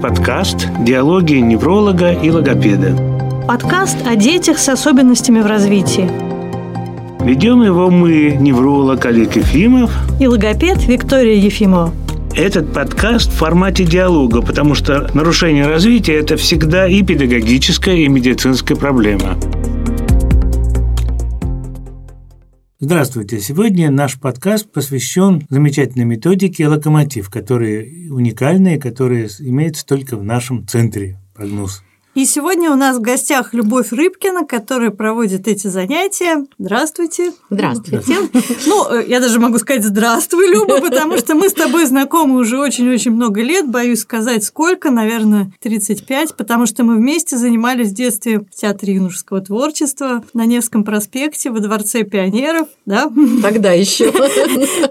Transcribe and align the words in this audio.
подкаст 0.00 0.68
«Диалоги 0.80 1.34
невролога 1.34 2.12
и 2.12 2.30
логопеда». 2.30 2.96
Подкаст 3.48 3.96
о 4.06 4.14
детях 4.14 4.58
с 4.58 4.68
особенностями 4.68 5.40
в 5.40 5.46
развитии. 5.46 6.08
Ведем 7.24 7.62
его 7.62 7.90
мы, 7.90 8.36
невролог 8.38 9.04
Олег 9.06 9.34
Ефимов 9.36 9.90
и 10.20 10.28
логопед 10.28 10.86
Виктория 10.86 11.34
Ефимова. 11.34 11.92
Этот 12.34 12.72
подкаст 12.72 13.32
в 13.32 13.36
формате 13.36 13.84
диалога, 13.84 14.40
потому 14.40 14.76
что 14.76 15.10
нарушение 15.14 15.66
развития– 15.66 16.14
это 16.20 16.36
всегда 16.36 16.86
и 16.86 17.02
педагогическая, 17.02 17.96
и 17.96 18.08
медицинская 18.08 18.76
проблема. 18.76 19.36
Здравствуйте! 22.80 23.40
Сегодня 23.40 23.90
наш 23.90 24.20
подкаст 24.20 24.70
посвящен 24.70 25.44
замечательной 25.50 26.04
методике 26.04 26.68
«Локомотив», 26.68 27.28
которые 27.28 28.12
уникальные, 28.12 28.78
которые 28.78 29.26
имеются 29.40 29.84
только 29.84 30.16
в 30.16 30.22
нашем 30.22 30.64
центре 30.64 31.18
прогноз. 31.34 31.82
И 32.18 32.24
сегодня 32.24 32.72
у 32.72 32.74
нас 32.74 32.96
в 32.96 33.00
гостях 33.00 33.54
Любовь 33.54 33.92
Рыбкина, 33.92 34.44
которая 34.44 34.90
проводит 34.90 35.46
эти 35.46 35.68
занятия. 35.68 36.44
Здравствуйте. 36.58 37.32
Здравствуйте. 37.48 38.16
Ну, 38.66 38.90
э, 38.90 39.04
я 39.06 39.20
даже 39.20 39.38
могу 39.38 39.58
сказать 39.58 39.84
здравствуй, 39.84 40.50
Люба, 40.50 40.80
потому 40.80 41.16
что 41.16 41.36
мы 41.36 41.48
с 41.48 41.52
тобой 41.52 41.86
знакомы 41.86 42.40
уже 42.40 42.58
очень-очень 42.58 43.12
много 43.12 43.40
лет. 43.40 43.68
Боюсь 43.68 44.00
сказать, 44.00 44.42
сколько, 44.42 44.90
наверное, 44.90 45.52
35, 45.60 46.34
потому 46.34 46.66
что 46.66 46.82
мы 46.82 46.96
вместе 46.96 47.36
занимались 47.36 47.90
в 47.90 47.94
детстве 47.94 48.40
в 48.40 48.50
Театре 48.50 48.94
юношеского 48.94 49.40
творчества 49.40 50.24
на 50.34 50.44
Невском 50.44 50.82
проспекте 50.82 51.52
во 51.52 51.60
Дворце 51.60 52.02
пионеров. 52.02 52.66
Да? 52.84 53.12
Тогда 53.42 53.70
еще. 53.70 54.10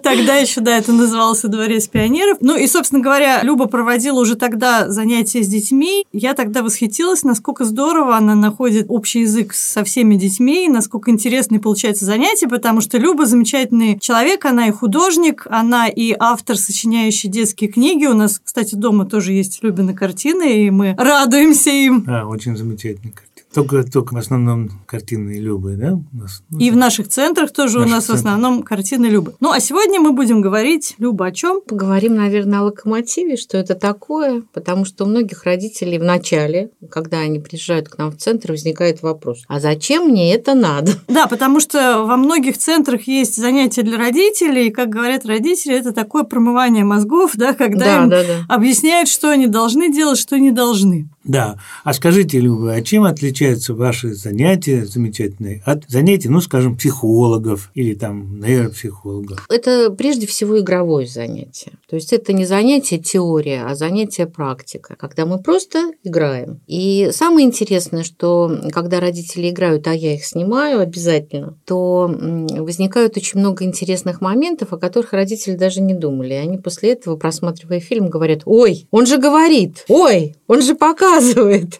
Тогда 0.01 0.37
еще, 0.37 0.61
да, 0.61 0.77
это 0.77 0.93
назывался 0.93 1.49
Дворец 1.49 1.89
пионеров. 1.89 2.37
Ну 2.39 2.55
и, 2.55 2.67
собственно 2.67 3.01
говоря, 3.01 3.41
Люба 3.43 3.65
проводила 3.65 4.21
уже 4.21 4.35
тогда 4.35 4.87
занятия 4.87 5.43
с 5.43 5.47
детьми. 5.47 6.05
Я 6.13 6.33
тогда 6.33 6.63
восхитилась 6.63 7.16
удивилась, 7.17 7.23
насколько 7.23 7.65
здорово 7.65 8.15
она 8.17 8.35
находит 8.35 8.85
общий 8.89 9.21
язык 9.21 9.53
со 9.53 9.83
всеми 9.83 10.15
детьми, 10.15 10.67
насколько 10.69 11.11
интересные 11.11 11.59
получаются 11.59 12.05
занятия, 12.05 12.47
потому 12.47 12.81
что 12.81 12.97
Люба 12.97 13.25
замечательный 13.25 13.99
человек, 13.99 14.45
она 14.45 14.67
и 14.67 14.71
художник, 14.71 15.47
она 15.49 15.87
и 15.87 16.15
автор, 16.17 16.57
сочиняющий 16.57 17.29
детские 17.29 17.69
книги. 17.69 18.05
У 18.05 18.13
нас, 18.13 18.39
кстати, 18.43 18.75
дома 18.75 19.05
тоже 19.05 19.33
есть 19.33 19.63
Любины 19.63 19.93
картины, 19.93 20.65
и 20.65 20.69
мы 20.69 20.95
радуемся 20.97 21.69
им. 21.69 22.03
Да, 22.03 22.25
очень 22.25 22.55
замечательно. 22.55 23.11
Только, 23.57 23.83
только 23.83 24.13
в 24.13 24.17
основном 24.17 24.69
картины 24.85 25.39
Любы, 25.39 25.77
да? 25.77 25.95
У 25.95 26.15
нас, 26.15 26.43
ну, 26.51 26.59
и 26.59 26.69
в 26.69 26.77
наших 26.77 27.07
центрах 27.07 27.51
тоже 27.51 27.79
у 27.79 27.85
нас 27.85 28.05
центрах. 28.05 28.07
в 28.07 28.19
основном 28.19 28.61
картины 28.61 29.07
Любы. 29.07 29.33
Ну, 29.39 29.51
а 29.51 29.59
сегодня 29.59 29.99
мы 29.99 30.11
будем 30.11 30.41
говорить, 30.41 30.93
Люба, 30.99 31.25
о 31.25 31.31
чем? 31.31 31.61
Поговорим, 31.61 32.13
наверное, 32.13 32.59
о 32.59 32.63
локомотиве, 32.65 33.35
что 33.35 33.57
это 33.57 33.73
такое, 33.73 34.43
потому 34.53 34.85
что 34.85 35.05
у 35.05 35.07
многих 35.07 35.43
родителей 35.43 35.97
в 35.97 36.03
начале, 36.03 36.69
когда 36.91 37.17
они 37.21 37.39
приезжают 37.39 37.89
к 37.89 37.97
нам 37.97 38.11
в 38.11 38.17
центр, 38.17 38.51
возникает 38.51 39.01
вопрос, 39.01 39.43
а 39.47 39.59
зачем 39.59 40.09
мне 40.09 40.35
это 40.35 40.53
надо? 40.53 40.91
Да, 41.17 41.25
потому 41.25 41.59
что 41.59 42.03
во 42.03 42.15
многих 42.15 42.59
центрах 42.59 43.07
есть 43.07 43.37
занятия 43.37 43.81
для 43.81 43.97
родителей, 43.97 44.67
и, 44.67 44.71
как 44.71 44.89
говорят 44.89 45.25
родители, 45.25 45.75
это 45.75 45.93
такое 45.93 46.25
промывание 46.25 46.83
мозгов, 46.83 47.31
да, 47.33 47.53
когда 47.53 47.85
да, 47.85 48.03
им 48.03 48.09
да, 48.09 48.23
да. 48.23 48.45
объясняют, 48.47 49.09
что 49.09 49.31
они 49.31 49.47
должны 49.47 49.91
делать, 49.91 50.19
что 50.19 50.37
не 50.37 50.51
должны. 50.51 51.09
Да. 51.27 51.57
А 51.83 51.93
скажите, 51.93 52.39
Люба, 52.39 52.73
а 52.73 52.81
чем 52.81 53.03
отличаются 53.03 53.73
ваши 53.73 54.13
занятия 54.13 54.85
замечательные 54.85 55.61
от 55.65 55.83
занятий, 55.87 56.29
ну, 56.29 56.39
скажем, 56.41 56.77
психологов 56.77 57.69
или 57.73 57.93
там 57.93 58.39
нейропсихологов? 58.39 59.45
Это 59.49 59.91
прежде 59.91 60.25
всего 60.25 60.59
игровое 60.59 61.05
занятие. 61.05 61.73
То 61.89 61.95
есть 61.95 62.13
это 62.13 62.33
не 62.33 62.45
занятие 62.45 62.97
теория, 62.97 63.65
а 63.67 63.75
занятие 63.75 64.25
практика, 64.25 64.95
когда 64.97 65.25
мы 65.25 65.39
просто 65.39 65.91
играем. 66.03 66.61
И 66.65 67.09
самое 67.11 67.45
интересное, 67.45 68.03
что 68.03 68.59
когда 68.71 68.99
родители 68.99 69.49
играют, 69.49 69.87
а 69.87 69.93
я 69.93 70.15
их 70.15 70.25
снимаю 70.25 70.79
обязательно, 70.79 71.57
то 71.65 72.07
возникают 72.07 73.17
очень 73.17 73.39
много 73.39 73.65
интересных 73.65 74.21
моментов, 74.21 74.71
о 74.71 74.77
которых 74.77 75.11
родители 75.11 75.55
даже 75.55 75.81
не 75.81 75.93
думали. 75.93 76.33
И 76.33 76.37
они 76.37 76.57
после 76.57 76.93
этого, 76.93 77.17
просматривая 77.17 77.81
фильм, 77.81 78.09
говорят, 78.09 78.43
ой, 78.45 78.87
он 78.91 79.05
же 79.05 79.17
говорит, 79.17 79.83
ой, 79.89 80.35
он 80.47 80.61
же 80.61 80.75
показывает 80.75 81.16
рассказывает. 81.17 81.77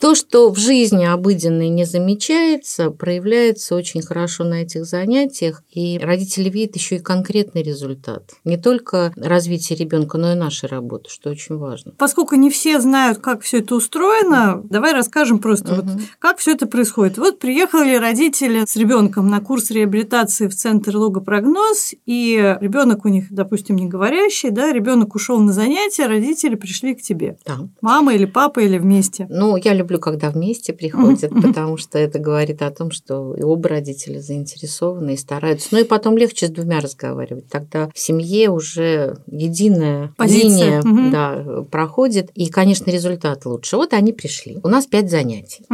То, 0.00 0.14
что 0.14 0.50
в 0.50 0.58
жизни 0.58 1.04
обыденной 1.04 1.68
не 1.68 1.84
замечается, 1.84 2.90
проявляется 2.90 3.74
очень 3.74 4.00
хорошо 4.00 4.44
на 4.44 4.62
этих 4.62 4.84
занятиях, 4.84 5.64
и 5.72 5.98
родители 5.98 6.48
видят 6.48 6.76
еще 6.76 6.96
и 6.96 7.00
конкретный 7.00 7.62
результат. 7.62 8.30
Не 8.44 8.56
только 8.56 9.12
развитие 9.16 9.76
ребенка, 9.76 10.16
но 10.16 10.32
и 10.32 10.36
нашей 10.36 10.68
работы, 10.68 11.10
что 11.10 11.30
очень 11.30 11.56
важно. 11.56 11.92
Поскольку 11.98 12.36
не 12.36 12.48
все 12.50 12.80
знают, 12.80 13.18
как 13.18 13.42
все 13.42 13.58
это 13.58 13.74
устроено, 13.74 14.62
давай 14.64 14.92
расскажем 14.92 15.40
просто, 15.40 15.74
угу. 15.74 15.82
вот, 15.82 16.00
как 16.20 16.38
все 16.38 16.52
это 16.52 16.66
происходит. 16.66 17.18
Вот 17.18 17.40
приехали 17.40 17.96
родители 17.96 18.64
с 18.66 18.76
ребенком 18.76 19.28
на 19.28 19.40
курс 19.40 19.70
реабилитации 19.70 20.46
в 20.46 20.54
центр 20.54 20.96
логопрогноз, 20.96 21.94
и 22.06 22.56
ребенок 22.60 23.04
у 23.04 23.08
них, 23.08 23.26
допустим, 23.30 23.76
не 23.76 23.86
говорящий, 23.86 24.50
да, 24.50 24.72
ребенок 24.72 25.16
ушел 25.16 25.40
на 25.40 25.52
занятия, 25.52 26.06
родители 26.06 26.54
пришли 26.54 26.94
к 26.94 27.02
тебе. 27.02 27.36
Да. 27.44 27.58
Мама 27.80 28.14
или 28.14 28.26
папа 28.26 28.60
или 28.60 28.78
вместе. 28.78 29.26
Ну, 29.28 29.56
я 29.56 29.74
люблю 29.74 29.87
люблю, 29.88 29.98
когда 29.98 30.30
вместе 30.30 30.72
приходят, 30.72 31.32
потому 31.42 31.76
что 31.76 31.98
это 31.98 32.18
говорит 32.18 32.62
о 32.62 32.70
том, 32.70 32.90
что 32.90 33.34
и 33.34 33.42
оба 33.42 33.70
родителя 33.70 34.20
заинтересованы 34.20 35.14
и 35.14 35.16
стараются. 35.16 35.68
Ну 35.70 35.78
и 35.78 35.84
потом 35.84 36.18
легче 36.18 36.46
с 36.46 36.50
двумя 36.50 36.80
разговаривать. 36.80 37.48
Тогда 37.48 37.88
в 37.94 37.98
семье 37.98 38.50
уже 38.50 39.18
единая 39.26 40.12
Позиция. 40.16 40.82
линия 40.82 41.10
да, 41.10 41.62
проходит, 41.70 42.30
и, 42.34 42.48
конечно, 42.50 42.90
результат 42.90 43.46
лучше. 43.46 43.76
Вот 43.76 43.92
они 43.94 44.12
пришли. 44.12 44.58
У 44.62 44.68
нас 44.68 44.86
пять 44.86 45.10
занятий 45.10 45.64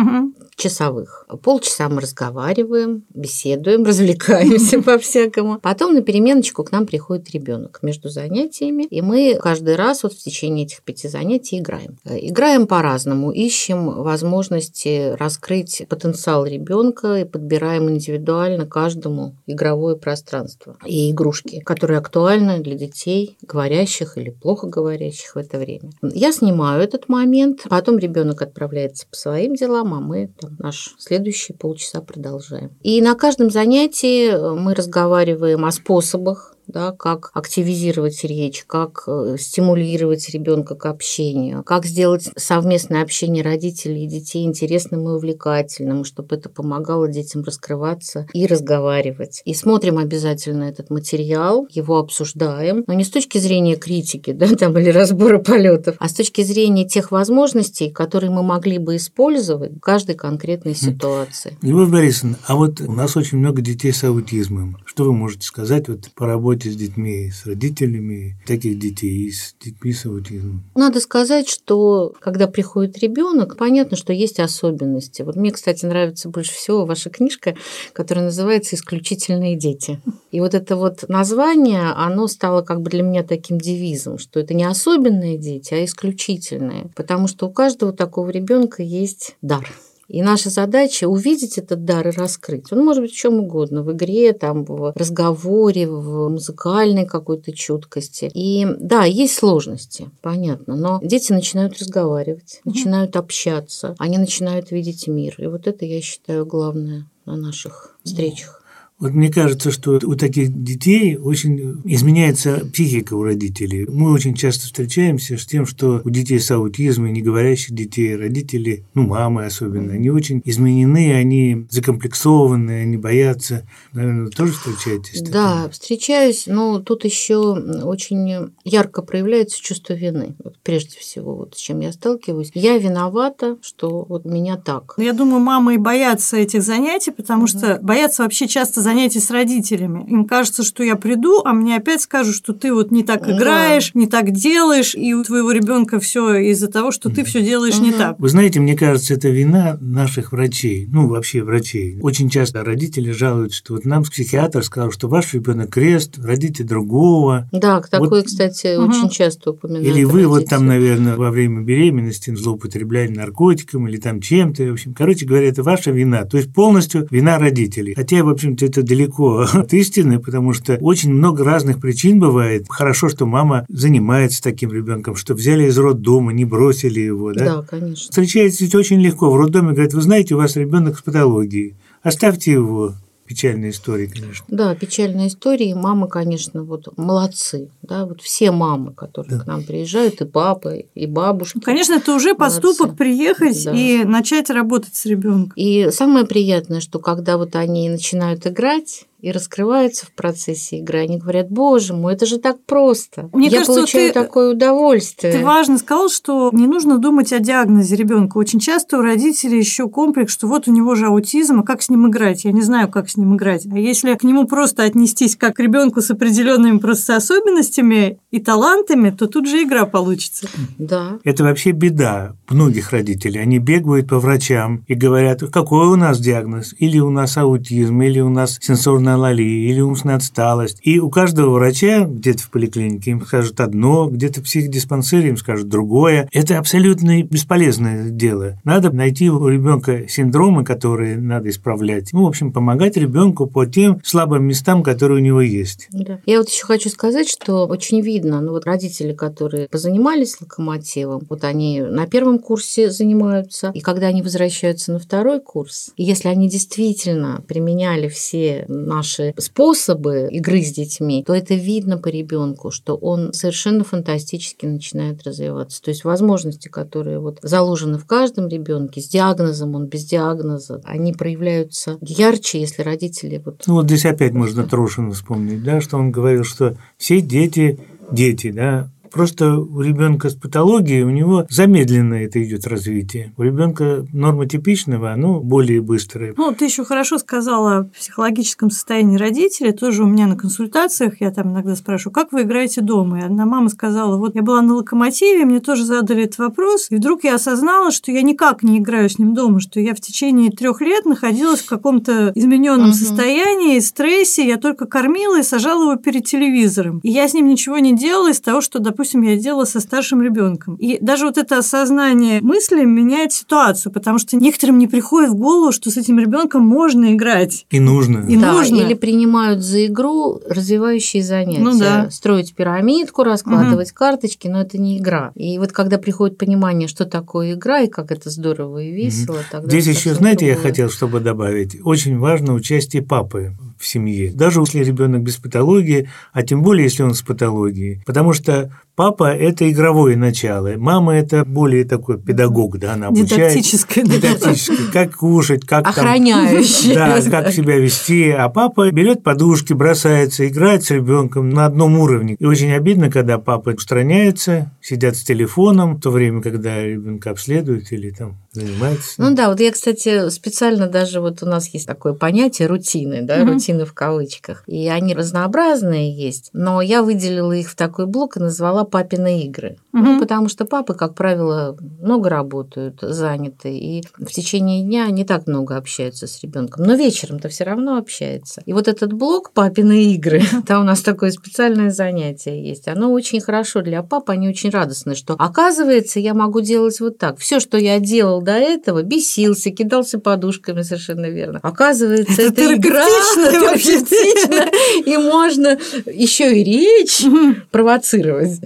часовых. 0.56 1.26
Полчаса 1.42 1.88
мы 1.88 2.00
разговариваем, 2.00 3.04
беседуем, 3.12 3.84
развлекаемся 3.86 4.82
по-всякому. 4.82 5.58
Потом 5.60 5.94
на 5.94 6.02
переменочку 6.02 6.64
к 6.64 6.72
нам 6.72 6.86
приходит 6.86 7.30
ребенок 7.30 7.80
между 7.82 8.08
занятиями, 8.08 8.84
и 8.84 9.02
мы 9.02 9.38
каждый 9.40 9.76
раз 9.76 10.02
вот 10.02 10.12
в 10.12 10.18
течение 10.18 10.66
этих 10.66 10.82
пяти 10.82 11.08
занятий 11.08 11.58
играем. 11.58 11.98
Играем 12.04 12.66
по-разному, 12.66 13.30
ищем 13.32 14.02
возможности 14.02 15.14
раскрыть 15.16 15.84
потенциал 15.88 16.46
ребенка 16.46 17.20
и 17.20 17.24
подбираем 17.24 17.90
индивидуально 17.90 18.66
каждому 18.66 19.36
игровое 19.46 19.96
пространство 19.96 20.76
и 20.84 21.10
игрушки, 21.10 21.60
которые 21.60 21.98
актуальны 21.98 22.60
для 22.60 22.74
детей, 22.74 23.36
говорящих 23.42 24.18
или 24.18 24.30
плохо 24.30 24.66
говорящих 24.66 25.34
в 25.34 25.38
это 25.38 25.58
время. 25.58 25.90
Я 26.02 26.32
снимаю 26.32 26.82
этот 26.82 27.08
момент, 27.08 27.62
потом 27.68 27.98
ребенок 27.98 28.42
отправляется 28.42 29.06
по 29.08 29.16
своим 29.16 29.54
делам, 29.54 29.94
а 29.94 30.00
мы 30.00 30.30
наш 30.58 30.94
следующий 30.98 31.52
полчаса 31.52 32.00
продолжаем. 32.00 32.70
И 32.82 33.00
на 33.00 33.14
каждом 33.14 33.50
занятии 33.50 34.32
мы 34.56 34.74
разговариваем 34.74 35.64
о 35.64 35.72
способах 35.72 36.53
да, 36.66 36.92
как 36.92 37.30
активизировать 37.34 38.24
речь, 38.24 38.64
как 38.66 39.04
э, 39.06 39.36
стимулировать 39.38 40.28
ребенка 40.30 40.74
к 40.74 40.86
общению, 40.86 41.62
как 41.64 41.86
сделать 41.86 42.30
совместное 42.36 43.02
общение 43.02 43.42
родителей 43.42 44.04
и 44.04 44.08
детей 44.08 44.44
интересным 44.44 45.08
и 45.08 45.12
увлекательным, 45.12 46.04
чтобы 46.04 46.36
это 46.36 46.48
помогало 46.48 47.08
детям 47.08 47.42
раскрываться 47.44 48.26
и 48.32 48.46
разговаривать. 48.46 49.42
И 49.44 49.54
смотрим 49.54 49.98
обязательно 49.98 50.64
этот 50.64 50.90
материал, 50.90 51.66
его 51.70 51.98
обсуждаем, 51.98 52.84
но 52.86 52.94
не 52.94 53.04
с 53.04 53.10
точки 53.10 53.38
зрения 53.38 53.76
критики 53.76 54.32
да, 54.32 54.48
там, 54.54 54.76
или 54.78 54.90
разбора 54.90 55.38
полетов, 55.38 55.96
а 55.98 56.08
с 56.08 56.14
точки 56.14 56.42
зрения 56.42 56.86
тех 56.86 57.10
возможностей, 57.10 57.90
которые 57.90 58.30
мы 58.30 58.42
могли 58.42 58.78
бы 58.78 58.96
использовать 58.96 59.72
в 59.72 59.80
каждой 59.80 60.14
конкретной 60.14 60.74
ситуации. 60.74 61.56
Любовь 61.62 61.90
Борисовна, 61.90 62.36
а 62.46 62.56
вот 62.56 62.80
у 62.80 62.92
нас 62.92 63.16
очень 63.16 63.38
много 63.38 63.62
детей 63.62 63.92
с 63.92 64.04
аутизмом. 64.04 64.78
Что 64.86 65.04
вы 65.04 65.12
можете 65.12 65.46
сказать 65.46 65.88
вот 65.88 66.10
по 66.14 66.26
работе 66.26 66.53
работе 66.54 66.70
с 66.70 66.76
детьми, 66.76 67.30
с 67.30 67.46
родителями 67.46 68.36
таких 68.46 68.78
детей 68.78 69.26
и 69.26 69.32
с 69.32 69.54
детьми 69.62 69.92
с 69.92 70.06
аутизмом? 70.06 70.62
Надо 70.74 71.00
сказать, 71.00 71.48
что 71.48 72.14
когда 72.20 72.46
приходит 72.46 72.98
ребенок, 72.98 73.56
понятно, 73.56 73.96
что 73.96 74.12
есть 74.12 74.40
особенности. 74.40 75.22
Вот 75.22 75.36
мне, 75.36 75.50
кстати, 75.50 75.84
нравится 75.84 76.28
больше 76.28 76.52
всего 76.52 76.86
ваша 76.86 77.10
книжка, 77.10 77.56
которая 77.92 78.26
называется 78.26 78.76
«Исключительные 78.76 79.56
дети». 79.56 80.00
И 80.30 80.40
вот 80.40 80.54
это 80.54 80.76
вот 80.76 81.08
название, 81.08 81.90
оно 81.96 82.28
стало 82.28 82.62
как 82.62 82.80
бы 82.80 82.90
для 82.90 83.02
меня 83.02 83.22
таким 83.22 83.58
девизом, 83.58 84.18
что 84.18 84.40
это 84.40 84.54
не 84.54 84.64
особенные 84.64 85.38
дети, 85.38 85.74
а 85.74 85.84
исключительные. 85.84 86.90
Потому 86.94 87.28
что 87.28 87.46
у 87.46 87.50
каждого 87.50 87.92
такого 87.92 88.30
ребенка 88.30 88.82
есть 88.82 89.36
дар. 89.42 89.68
И 90.14 90.22
наша 90.22 90.48
задача 90.48 91.08
увидеть 91.08 91.58
этот 91.58 91.84
дар 91.84 92.06
и 92.06 92.12
раскрыть. 92.12 92.70
Он 92.70 92.84
может 92.84 93.02
быть 93.02 93.12
в 93.12 93.16
чем 93.16 93.40
угодно, 93.40 93.82
в 93.82 93.90
игре, 93.90 94.32
там, 94.32 94.64
в 94.64 94.92
разговоре, 94.94 95.88
в 95.88 96.28
музыкальной 96.28 97.04
какой-то 97.04 97.52
чуткости. 97.52 98.30
И 98.32 98.64
да, 98.78 99.02
есть 99.06 99.34
сложности, 99.34 100.08
понятно, 100.22 100.76
но 100.76 101.00
дети 101.02 101.32
начинают 101.32 101.80
разговаривать, 101.80 102.60
угу. 102.64 102.74
начинают 102.76 103.16
общаться, 103.16 103.96
они 103.98 104.18
начинают 104.18 104.70
видеть 104.70 105.08
мир. 105.08 105.34
И 105.38 105.46
вот 105.46 105.66
это, 105.66 105.84
я 105.84 106.00
считаю, 106.00 106.46
главное 106.46 107.08
на 107.26 107.34
наших 107.34 107.96
встречах. 108.04 108.62
Вот 109.04 109.12
мне 109.12 109.30
кажется, 109.30 109.70
что 109.70 110.00
у 110.02 110.14
таких 110.14 110.48
детей 110.64 111.18
очень 111.18 111.82
изменяется 111.84 112.66
психика 112.72 113.12
у 113.12 113.22
родителей. 113.22 113.84
Мы 113.86 114.10
очень 114.10 114.32
часто 114.34 114.64
встречаемся 114.64 115.36
с 115.36 115.44
тем, 115.44 115.66
что 115.66 116.00
у 116.02 116.08
детей 116.08 116.40
с 116.40 116.50
аутизмом, 116.50 117.12
не 117.12 117.20
говорящих 117.20 117.74
детей, 117.74 118.16
родители, 118.16 118.86
ну, 118.94 119.02
мамы 119.02 119.44
особенно, 119.44 119.92
они 119.92 120.08
очень 120.08 120.40
изменены, 120.46 121.12
они 121.12 121.66
закомплексованы, 121.68 122.80
они 122.80 122.96
боятся. 122.96 123.68
Наверное, 123.92 124.24
вы 124.24 124.30
тоже 124.30 124.54
встречаетесь? 124.54 125.20
Да, 125.20 125.56
таким? 125.56 125.72
встречаюсь, 125.72 126.44
но 126.46 126.80
тут 126.80 127.04
еще 127.04 127.36
очень 127.36 128.54
ярко 128.64 129.02
проявляется 129.02 129.60
чувство 129.60 129.92
вины. 129.92 130.34
Вот 130.42 130.54
прежде 130.62 130.98
всего, 130.98 131.36
вот 131.36 131.56
с 131.56 131.60
чем 131.60 131.80
я 131.80 131.92
сталкиваюсь. 131.92 132.52
Я 132.54 132.78
виновата, 132.78 133.58
что 133.60 134.06
вот 134.08 134.24
меня 134.24 134.56
так. 134.56 134.94
Я 134.96 135.12
думаю, 135.12 135.40
мамы 135.40 135.74
и 135.74 135.76
боятся 135.76 136.38
этих 136.38 136.62
занятий, 136.62 137.10
потому 137.10 137.46
что 137.46 137.78
боятся 137.82 138.22
вообще 138.22 138.48
часто 138.48 138.80
занятий 138.80 138.93
с 138.98 139.30
родителями. 139.30 140.04
Им 140.08 140.24
кажется, 140.26 140.62
что 140.62 140.82
я 140.82 140.96
приду, 140.96 141.42
а 141.44 141.52
мне 141.52 141.76
опять 141.76 142.00
скажут, 142.02 142.34
что 142.34 142.52
ты 142.52 142.72
вот 142.72 142.90
не 142.90 143.02
так 143.02 143.28
играешь, 143.28 143.92
не 143.94 144.06
так 144.06 144.30
делаешь, 144.30 144.94
и 144.94 145.14
у 145.14 145.22
твоего 145.24 145.50
ребенка 145.52 145.98
все 145.98 146.34
из-за 146.50 146.68
того, 146.68 146.90
что 146.92 147.10
ты 147.10 147.24
все 147.24 147.42
делаешь 147.42 147.78
не 147.80 147.92
так. 147.92 148.18
Вы 148.18 148.28
знаете, 148.28 148.60
мне 148.60 148.76
кажется, 148.76 149.14
это 149.14 149.28
вина 149.28 149.76
наших 149.80 150.32
врачей, 150.32 150.86
ну, 150.90 151.08
вообще 151.08 151.42
врачей. 151.42 151.98
Очень 152.00 152.30
часто 152.30 152.64
родители 152.64 153.10
жалуются, 153.10 153.58
что 153.58 153.74
вот 153.74 153.84
нам 153.84 154.04
психиатр 154.04 154.62
сказал, 154.62 154.90
что 154.92 155.08
ваш 155.08 155.34
ребенок 155.34 155.70
крест, 155.70 156.18
родите 156.18 156.64
другого. 156.64 157.48
Да, 157.52 157.80
такое, 157.80 158.08
Вот- 158.20 158.26
кстати, 158.26 158.76
Мгм. 158.78 158.88
очень 158.90 159.08
часто 159.10 159.50
упоминают. 159.50 159.86
Или 159.86 160.04
вы 160.04 160.26
вот 160.26 160.46
там, 160.46 160.68
родители. 160.68 160.68
наверное, 160.68 161.16
во 161.16 161.30
время 161.30 161.62
беременности 161.62 162.34
злоупотребляли 162.34 163.08
наркотиком 163.12 163.88
или 163.88 163.96
там 163.96 164.20
чем-то. 164.20 164.64
В 164.64 164.72
общем, 164.72 164.94
короче 164.94 165.26
говоря, 165.26 165.48
это 165.48 165.62
ваша 165.62 165.90
вина. 165.90 166.24
То 166.24 166.36
есть 166.36 166.52
полностью 166.52 167.06
вина 167.10 167.38
родителей. 167.38 167.94
Хотя, 167.94 168.22
в 168.22 168.28
общем-то, 168.28 168.64
это 168.66 168.82
далеко 168.84 169.46
от 169.52 169.72
истины, 169.72 170.18
потому 170.18 170.52
что 170.52 170.76
очень 170.80 171.12
много 171.12 171.44
разных 171.44 171.80
причин 171.80 172.20
бывает. 172.20 172.66
Хорошо, 172.68 173.08
что 173.08 173.26
мама 173.26 173.64
занимается 173.68 174.42
таким 174.42 174.72
ребенком, 174.72 175.16
что 175.16 175.34
взяли 175.34 175.66
из 175.66 175.78
роддома, 175.78 176.32
не 176.32 176.44
бросили 176.44 177.00
его, 177.00 177.32
да? 177.32 177.44
Да, 177.44 177.62
конечно. 177.62 178.10
Встречается 178.10 178.64
ведь 178.64 178.74
очень 178.74 179.00
легко. 179.00 179.30
В 179.30 179.36
роддоме 179.36 179.72
говорят, 179.72 179.94
вы 179.94 180.02
знаете, 180.02 180.34
у 180.34 180.38
вас 180.38 180.56
ребенок 180.56 180.98
с 180.98 181.02
патологией. 181.02 181.76
Оставьте 182.02 182.52
его. 182.52 182.94
Печальная 183.26 183.70
история, 183.70 184.06
конечно. 184.06 184.44
Да, 184.48 184.74
печальная 184.74 185.28
история. 185.28 185.70
И 185.70 185.74
мамы, 185.74 186.08
конечно, 186.08 186.62
вот 186.62 186.88
молодцы. 186.98 187.70
Да, 187.82 188.04
вот 188.04 188.20
все 188.20 188.50
мамы, 188.50 188.92
которые 188.92 189.38
Да. 189.38 189.44
к 189.44 189.46
нам 189.46 189.64
приезжают, 189.64 190.20
и 190.20 190.26
папы, 190.26 190.86
и 190.94 191.06
бабушки. 191.06 191.56
Ну, 191.56 191.62
Конечно, 191.62 191.94
это 191.94 192.14
уже 192.14 192.34
поступок 192.34 192.80
Молодцы. 192.88 192.96
приехать 192.98 193.64
Да. 193.64 193.72
и 193.72 194.04
начать 194.04 194.50
работать 194.50 194.94
с 194.94 195.06
ребенком. 195.06 195.52
И 195.56 195.88
самое 195.90 196.26
приятное, 196.26 196.80
что 196.80 196.98
когда 196.98 197.38
вот 197.38 197.56
они 197.56 197.88
начинают 197.88 198.46
играть 198.46 199.06
и 199.24 199.32
раскрываются 199.32 200.04
в 200.04 200.12
процессе 200.12 200.78
игры, 200.80 200.98
они 200.98 201.16
говорят, 201.18 201.48
боже 201.50 201.94
мой, 201.94 202.12
это 202.12 202.26
же 202.26 202.38
так 202.38 202.62
просто. 202.66 203.30
Мне 203.32 203.46
Я 203.46 203.52
кажется, 203.60 203.72
получаю 203.74 204.08
ты- 204.12 204.20
такое 204.20 204.52
удовольствие. 204.52 205.32
Ты 205.32 205.42
важно 205.42 205.78
сказал, 205.78 206.10
что 206.10 206.50
не 206.52 206.66
нужно 206.66 206.98
думать 206.98 207.32
о 207.32 207.38
диагнозе 207.38 207.96
ребенка. 207.96 208.36
Очень 208.36 208.60
часто 208.60 208.98
у 208.98 209.00
родителей 209.00 209.58
еще 209.58 209.88
комплекс, 209.88 210.30
что 210.30 210.46
вот 210.46 210.68
у 210.68 210.72
него 210.72 210.94
же 210.94 211.06
аутизм, 211.06 211.60
а 211.60 211.62
как 211.62 211.80
с 211.80 211.88
ним 211.88 212.06
играть? 212.10 212.44
Я 212.44 212.52
не 212.52 212.60
знаю, 212.60 212.90
как 212.90 213.08
с 213.08 213.16
ним 213.16 213.34
играть. 213.34 213.64
А 213.64 213.78
если 213.78 214.12
к 214.14 214.24
нему 214.24 214.46
просто 214.46 214.82
отнестись 214.82 215.36
как 215.36 215.56
к 215.56 215.60
ребенку 215.60 216.02
с 216.02 216.10
определенными 216.10 216.76
просто 216.76 217.16
особенностями 217.16 218.18
и 218.30 218.40
талантами, 218.40 219.08
то 219.08 219.26
тут 219.26 219.48
же 219.48 219.62
игра 219.62 219.86
получится. 219.86 220.48
Да. 220.76 221.18
Это 221.24 221.44
вообще 221.44 221.70
беда 221.70 222.34
многих 222.50 222.90
родителей. 222.90 223.40
Они 223.40 223.58
бегают 223.58 224.08
по 224.10 224.18
врачам 224.18 224.84
и 224.86 224.92
говорят, 224.94 225.40
какой 225.50 225.86
у 225.86 225.96
нас 225.96 226.18
диагноз? 226.18 226.74
Или 226.78 226.98
у 226.98 227.08
нас 227.08 227.38
аутизм, 227.38 228.02
или 228.02 228.20
у 228.20 228.28
нас 228.28 228.58
сенсорная 228.60 229.13
алалия, 229.14 229.70
или 229.70 229.80
умственная 229.80 230.16
отсталость. 230.16 230.78
И 230.82 230.98
у 230.98 231.10
каждого 231.10 231.54
врача 231.54 232.04
где-то 232.04 232.42
в 232.44 232.50
поликлинике 232.50 233.12
им 233.12 233.24
скажут 233.24 233.60
одно, 233.60 234.08
где-то 234.08 234.40
в 234.40 234.44
психодиспансере 234.44 235.30
им 235.30 235.36
скажут 235.36 235.68
другое. 235.68 236.28
Это 236.32 236.58
абсолютно 236.58 237.22
бесполезное 237.22 238.10
дело. 238.10 238.58
Надо 238.64 238.90
найти 238.90 239.30
у 239.30 239.48
ребенка 239.48 240.08
синдромы, 240.08 240.64
которые 240.64 241.16
надо 241.16 241.48
исправлять. 241.48 242.12
Ну, 242.12 242.24
в 242.24 242.28
общем, 242.28 242.52
помогать 242.52 242.96
ребенку 242.96 243.46
по 243.46 243.66
тем 243.66 244.00
слабым 244.04 244.44
местам, 244.44 244.82
которые 244.82 245.20
у 245.20 245.24
него 245.24 245.40
есть. 245.40 245.88
Да. 245.92 246.20
Я 246.26 246.38
вот 246.38 246.48
еще 246.48 246.64
хочу 246.64 246.88
сказать, 246.88 247.28
что 247.28 247.66
очень 247.66 248.00
видно, 248.00 248.40
ну 248.40 248.52
вот 248.52 248.66
родители, 248.66 249.12
которые 249.12 249.68
позанимались 249.68 250.40
локомотивом, 250.40 251.22
вот 251.28 251.44
они 251.44 251.80
на 251.80 252.06
первом 252.06 252.38
курсе 252.38 252.90
занимаются, 252.90 253.70
и 253.74 253.80
когда 253.80 254.08
они 254.08 254.22
возвращаются 254.22 254.92
на 254.92 254.98
второй 254.98 255.40
курс, 255.40 255.92
если 255.96 256.28
они 256.28 256.48
действительно 256.48 257.42
применяли 257.46 258.08
все 258.08 258.64
наши 258.68 259.03
способы 259.38 260.28
игры 260.30 260.62
с 260.62 260.72
детьми, 260.72 261.24
то 261.24 261.34
это 261.34 261.54
видно 261.54 261.98
по 261.98 262.08
ребенку, 262.08 262.70
что 262.70 262.96
он 262.96 263.32
совершенно 263.32 263.84
фантастически 263.84 264.66
начинает 264.66 265.22
развиваться. 265.24 265.82
То 265.82 265.90
есть 265.90 266.04
возможности, 266.04 266.68
которые 266.68 267.18
вот 267.18 267.38
заложены 267.42 267.98
в 267.98 268.06
каждом 268.06 268.48
ребенке, 268.48 269.00
с 269.00 269.08
диагнозом, 269.08 269.74
он 269.74 269.86
без 269.86 270.04
диагноза, 270.04 270.80
они 270.84 271.12
проявляются 271.12 271.98
ярче, 272.00 272.60
если 272.60 272.82
родители 272.82 273.40
вот 273.44 273.62
Ну 273.66 273.74
вот 273.74 273.86
здесь 273.86 274.04
опять 274.06 274.32
можно 274.32 274.64
Трошина 274.64 275.12
вспомнить, 275.12 275.62
да, 275.62 275.80
что 275.80 275.96
он 275.96 276.10
говорил, 276.10 276.44
что 276.44 276.76
все 276.96 277.20
дети 277.20 277.78
дети, 278.10 278.50
да, 278.50 278.90
Просто 279.14 279.58
у 279.58 279.80
ребенка 279.80 280.28
с 280.28 280.34
патологией 280.34 281.02
у 281.02 281.10
него 281.10 281.46
замедленно 281.48 282.14
это 282.14 282.42
идет 282.42 282.66
развитие. 282.66 283.32
У 283.36 283.42
ребенка 283.42 284.04
нормотипичного 284.12 285.12
оно 285.12 285.38
более 285.38 285.80
быстрое. 285.80 286.34
Ну, 286.36 286.52
ты 286.52 286.64
еще 286.64 286.84
хорошо 286.84 287.18
сказала 287.18 287.76
о 287.78 287.84
психологическом 287.84 288.70
состоянии 288.70 289.16
родителей. 289.16 289.70
Тоже 289.70 290.02
у 290.02 290.06
меня 290.06 290.26
на 290.26 290.34
консультациях 290.36 291.20
я 291.20 291.30
там 291.30 291.52
иногда 291.52 291.76
спрашиваю, 291.76 292.12
как 292.12 292.32
вы 292.32 292.42
играете 292.42 292.80
дома? 292.80 293.20
И 293.20 293.22
одна 293.22 293.46
мама 293.46 293.68
сказала, 293.68 294.16
вот 294.16 294.34
я 294.34 294.42
была 294.42 294.62
на 294.62 294.74
локомотиве, 294.74 295.44
мне 295.44 295.60
тоже 295.60 295.84
задали 295.84 296.24
этот 296.24 296.38
вопрос, 296.38 296.88
и 296.90 296.96
вдруг 296.96 297.22
я 297.22 297.36
осознала, 297.36 297.92
что 297.92 298.10
я 298.10 298.22
никак 298.22 298.64
не 298.64 298.78
играю 298.78 299.08
с 299.08 299.20
ним 299.20 299.32
дома, 299.34 299.60
что 299.60 299.78
я 299.78 299.94
в 299.94 300.00
течение 300.00 300.50
трех 300.50 300.80
лет 300.80 301.06
находилась 301.06 301.60
в 301.60 301.68
каком-то 301.68 302.32
измененном 302.34 302.88
Мгм. 302.88 302.94
состоянии, 302.94 303.78
стрессе, 303.78 304.44
я 304.44 304.56
только 304.56 304.86
кормила 304.86 305.38
и 305.38 305.44
сажала 305.44 305.92
его 305.92 305.96
перед 306.02 306.24
телевизором. 306.24 306.98
И 307.04 307.10
я 307.10 307.28
с 307.28 307.34
ним 307.34 307.46
ничего 307.46 307.78
не 307.78 307.94
делала 307.96 308.32
из 308.32 308.40
того, 308.40 308.60
что, 308.60 308.80
допустим, 308.80 309.03
я 309.12 309.36
делала 309.36 309.64
со 309.64 309.80
старшим 309.80 310.22
ребенком. 310.22 310.76
И 310.76 310.98
даже 311.00 311.26
вот 311.26 311.38
это 311.38 311.58
осознание 311.58 312.40
мысли 312.40 312.84
меняет 312.84 313.32
ситуацию, 313.32 313.92
потому 313.92 314.18
что 314.18 314.36
некоторым 314.36 314.78
не 314.78 314.86
приходит 314.86 315.30
в 315.30 315.34
голову, 315.34 315.72
что 315.72 315.90
с 315.90 315.96
этим 315.96 316.18
ребенком 316.18 316.64
можно 316.66 317.14
играть. 317.14 317.66
И 317.70 317.80
нужно. 317.80 318.26
И 318.28 318.36
Да, 318.36 318.52
нужно. 318.52 318.76
Или 318.76 318.94
принимают 318.94 319.60
за 319.62 319.86
игру 319.86 320.40
развивающие 320.48 321.22
занятия. 321.22 321.62
Ну 321.62 321.78
да. 321.78 322.10
Строить 322.10 322.54
пирамидку, 322.54 323.22
раскладывать 323.24 323.92
карточки, 323.92 324.48
но 324.48 324.60
это 324.60 324.78
не 324.78 324.98
игра. 324.98 325.32
И 325.34 325.58
вот 325.58 325.72
когда 325.72 325.98
приходит 325.98 326.38
понимание, 326.38 326.88
что 326.88 327.04
такое 327.04 327.54
игра 327.54 327.80
и 327.80 327.88
как 327.88 328.10
это 328.10 328.30
здорово 328.30 328.82
и 328.82 328.92
весело, 328.92 329.38
тогда 329.50 329.68
Здесь 329.68 329.86
еще, 329.86 330.14
знаете, 330.14 330.46
я 330.46 330.54
другое. 330.54 330.70
хотел, 330.70 330.90
чтобы 330.90 331.20
добавить, 331.20 331.78
очень 331.82 332.18
важно 332.18 332.54
участие 332.54 333.02
папы 333.02 333.52
в 333.78 333.86
семье. 333.86 334.32
Даже 334.32 334.60
если 334.60 334.82
ребенок 334.84 335.22
без 335.22 335.36
патологии, 335.36 336.08
а 336.32 336.42
тем 336.42 336.62
более, 336.62 336.84
если 336.84 337.02
он 337.02 337.14
с 337.14 337.22
патологией. 337.22 338.02
Потому 338.06 338.32
что 338.32 338.70
папа– 338.94 339.34
это 339.34 339.70
игровое 339.70 340.16
начало, 340.16 340.74
мама– 340.76 341.14
это 341.16 341.44
более 341.44 341.84
такой 341.84 342.18
педагог, 342.18 342.78
да, 342.78 342.94
она 342.94 343.08
обучает. 343.08 343.52
Дидактическое. 343.52 344.04
да. 344.04 344.16
Дидактически, 344.16 344.92
как 344.92 345.16
кушать, 345.16 345.66
как 345.66 345.84
там 345.84 345.92
Охраняющие. 345.92 346.94
Да, 346.94 347.20
как 347.22 347.52
себя 347.52 347.76
вести. 347.78 348.30
А 348.30 348.48
папа 348.48 348.90
берет 348.90 349.22
подушки, 349.22 349.72
бросается, 349.72 350.46
играет 350.46 350.84
с 350.84 350.90
ребенком 350.90 351.50
на 351.50 351.66
одном 351.66 351.98
уровне. 351.98 352.36
И 352.38 352.44
очень 352.44 352.72
обидно, 352.72 353.10
когда 353.10 353.38
папа 353.38 353.70
устраняется, 353.70 354.72
сидят 354.80 355.16
с 355.16 355.24
телефоном, 355.24 355.96
в 355.96 356.00
то 356.00 356.10
время, 356.10 356.42
когда 356.42 356.82
ребенка 356.82 357.30
обследуют 357.30 357.90
или 357.92 358.10
там 358.10 358.43
занимаются. 358.54 359.20
Ну 359.20 359.34
да, 359.34 359.48
вот 359.48 359.60
я, 359.60 359.72
кстати, 359.72 360.28
специально 360.30 360.86
даже 360.86 361.20
вот 361.20 361.42
у 361.42 361.46
нас 361.46 361.68
есть 361.68 361.86
такое 361.86 362.14
понятие 362.14 362.68
рутины, 362.68 363.22
да, 363.22 363.38
Мгм. 363.38 363.52
рутины 363.52 363.84
в 363.84 363.92
кавычках. 363.92 364.62
И 364.66 364.88
они 364.88 365.14
разнообразные 365.14 366.14
есть, 366.16 366.50
но 366.52 366.80
я 366.80 367.02
выделила 367.02 367.52
их 367.52 367.70
в 367.70 367.76
такой 367.76 368.06
блок 368.06 368.36
и 368.36 368.40
назвала 368.40 368.84
папины 368.84 369.42
игры. 369.42 369.76
Ну, 369.92 370.12
Мгм. 370.12 370.20
потому 370.20 370.48
что 370.48 370.64
папы, 370.64 370.94
как 370.94 371.14
правило, 371.14 371.76
много 372.00 372.28
работают, 372.28 372.98
заняты, 373.02 373.76
и 373.76 374.02
в 374.18 374.26
течение 374.30 374.82
дня 374.82 375.06
не 375.10 375.24
так 375.24 375.46
много 375.46 375.76
общаются 375.76 376.26
с 376.26 376.42
ребенком, 376.42 376.84
но 376.84 376.94
вечером-то 376.94 377.48
все 377.48 377.64
равно 377.64 377.96
общается. 377.96 378.62
И 378.66 378.72
вот 378.72 378.88
этот 378.88 379.12
блок 379.12 379.52
папины 379.52 380.12
игры, 380.14 380.40
там 380.66 380.82
у 380.82 380.84
нас 380.84 381.00
такое 381.02 381.30
специальное 381.30 381.90
занятие 381.90 382.66
есть, 382.66 382.88
оно 382.88 383.12
очень 383.12 383.40
хорошо 383.40 383.82
для 383.82 384.02
пап, 384.02 384.30
они 384.30 384.48
очень 384.48 384.70
радостны, 384.70 385.14
что 385.14 385.34
оказывается, 385.34 386.20
я 386.20 386.34
могу 386.34 386.60
делать 386.60 387.00
вот 387.00 387.18
так. 387.18 387.38
Все, 387.38 387.60
что 387.60 387.78
я 387.78 387.98
делал 388.00 388.42
до 388.44 388.52
этого, 388.52 389.02
бесился, 389.02 389.70
кидался 389.70 390.18
подушками, 390.18 390.82
совершенно 390.82 391.26
верно. 391.26 391.58
Оказывается, 391.62 392.42
Это 392.42 392.62
это, 392.62 392.74
игра, 392.74 393.04
терапевтично 393.04 394.66
и 395.04 395.16
можно 395.16 395.78
еще 396.06 396.56
и 396.56 396.64
речь 396.64 397.24
провоцировать. 397.70 398.60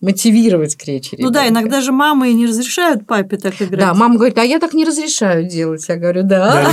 мотивировать 0.00 0.76
к 0.76 0.84
речи 0.84 1.16
Ну 1.18 1.30
да, 1.30 1.44
ребенка. 1.44 1.60
иногда 1.60 1.80
же 1.80 1.90
мамы 1.90 2.30
и 2.30 2.34
не 2.34 2.46
разрешают 2.46 3.06
папе 3.06 3.36
так 3.36 3.54
играть. 3.60 3.80
Да, 3.80 3.94
мама 3.94 4.14
говорит, 4.16 4.38
а 4.38 4.44
я 4.44 4.60
так 4.60 4.72
не 4.72 4.84
разрешаю 4.84 5.48
делать. 5.48 5.84
Я 5.88 5.96
говорю, 5.96 6.22
да. 6.22 6.70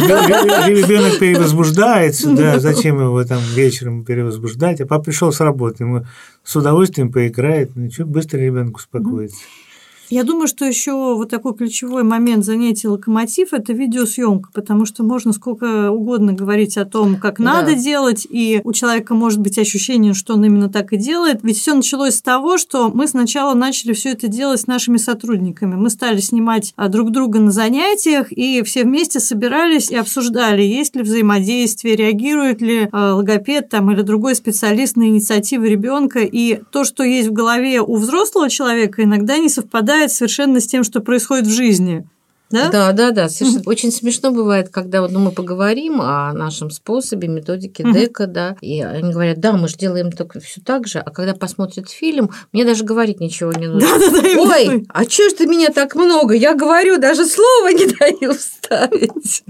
ребенок 0.67 1.17
перевозбуждается, 1.17 2.29
да, 2.35 2.59
зачем 2.59 2.99
его 2.99 3.23
там 3.23 3.41
вечером 3.53 4.05
перевозбуждать, 4.05 4.81
а 4.81 4.85
папа 4.85 5.05
пришел 5.05 5.31
с 5.31 5.39
работы, 5.39 5.83
ему 5.83 6.05
с 6.43 6.55
удовольствием 6.55 7.11
поиграет, 7.11 7.71
ну 7.75 7.89
что, 7.89 8.05
быстро 8.05 8.37
ребенок 8.37 8.77
успокоится. 8.77 9.37
Я 10.09 10.23
думаю, 10.23 10.47
что 10.47 10.65
еще 10.65 10.91
вот 11.15 11.29
такой 11.29 11.55
ключевой 11.55 12.03
момент 12.03 12.45
занятия 12.45 12.89
локомотив– 12.89 13.49
это 13.53 13.73
видеосъемка, 13.73 14.49
потому 14.53 14.85
что 14.85 15.03
можно 15.03 15.33
сколько 15.33 15.89
угодно 15.91 16.33
говорить 16.33 16.77
о 16.77 16.85
том, 16.85 17.17
как 17.17 17.37
Да. 17.39 17.43
надо 17.45 17.75
делать, 17.75 18.27
и 18.29 18.61
у 18.63 18.73
человека 18.73 19.15
может 19.15 19.39
быть 19.39 19.57
ощущение, 19.57 20.13
что 20.13 20.35
он 20.35 20.45
именно 20.45 20.69
так 20.69 20.93
и 20.93 20.97
делает. 20.97 21.39
Ведь 21.43 21.57
все 21.57 21.73
началось 21.73 22.15
с 22.15 22.21
того, 22.21 22.57
что 22.57 22.89
мы 22.89 23.07
сначала 23.07 23.53
начали 23.55 23.93
все 23.93 24.11
это 24.11 24.27
делать 24.27 24.61
с 24.61 24.67
нашими 24.67 24.97
сотрудниками. 24.97 25.75
Мы 25.75 25.89
стали 25.89 26.19
снимать 26.19 26.73
а, 26.75 26.87
друг 26.87 27.11
друга 27.11 27.39
на 27.39 27.51
занятиях, 27.51 28.31
и 28.31 28.61
все 28.63 28.83
вместе 28.83 29.19
собирались 29.19 29.89
и 29.89 29.95
обсуждали, 29.95 30.61
есть 30.61 30.95
ли 30.95 31.01
взаимодействие, 31.01 31.95
реагирует 31.95 32.61
ли 32.61 32.89
а, 32.91 33.15
логопед 33.15 33.69
там, 33.69 33.91
или 33.91 34.01
другой 34.01 34.35
специалист 34.35 34.95
на 34.95 35.03
инициативы 35.07 35.67
ребенка. 35.69 36.19
И 36.19 36.61
то, 36.71 36.83
что 36.83 37.03
есть 37.03 37.29
в 37.29 37.33
голове 37.33 37.81
у 37.81 37.95
взрослого 37.95 38.49
человека, 38.49 39.03
иногда 39.03 39.37
не 39.37 39.49
совпадает 39.49 39.94
совершенно 40.07 40.59
с 40.59 40.67
тем, 40.67 40.83
что 40.83 40.99
происходит 41.01 41.47
в 41.47 41.51
жизни. 41.51 42.07
Да? 42.51 42.69
Да, 42.69 42.91
да, 42.91 43.11
да. 43.11 43.27
совершенно. 43.27 43.63
Очень 43.65 43.91
смешно 43.91 44.31
бывает, 44.31 44.69
когда 44.69 45.01
вот, 45.01 45.11
ну, 45.11 45.19
мы 45.19 45.31
поговорим 45.31 45.99
о 45.99 46.31
нашем 46.33 46.69
способе, 46.69 47.27
методике 47.27 47.83
дека, 47.83 48.27
да, 48.27 48.55
и 48.61 48.81
они 48.81 49.11
говорят, 49.11 49.39
да, 49.39 49.53
мы 49.53 49.67
же 49.67 49.75
делаем 49.75 50.11
только 50.11 50.39
все 50.39 50.61
так 50.61 50.87
же, 50.87 50.99
а 50.99 51.09
когда 51.09 51.33
посмотрят 51.33 51.89
фильм, 51.89 52.29
мне 52.51 52.63
даже 52.63 52.83
говорить 52.83 53.19
ничего 53.19 53.51
не 53.51 53.67
нужно. 53.67 53.89
Ой, 54.37 54.85
а 54.89 55.05
чё 55.05 55.29
ж 55.29 55.33
ты 55.33 55.47
меня 55.47 55.69
так 55.69 55.95
много? 55.95 56.35
Я 56.35 56.53
говорю, 56.53 56.97
даже 56.99 57.25
слова 57.25 57.71
не 57.71 57.87
даю 57.87 58.33
вставить. 58.33 59.43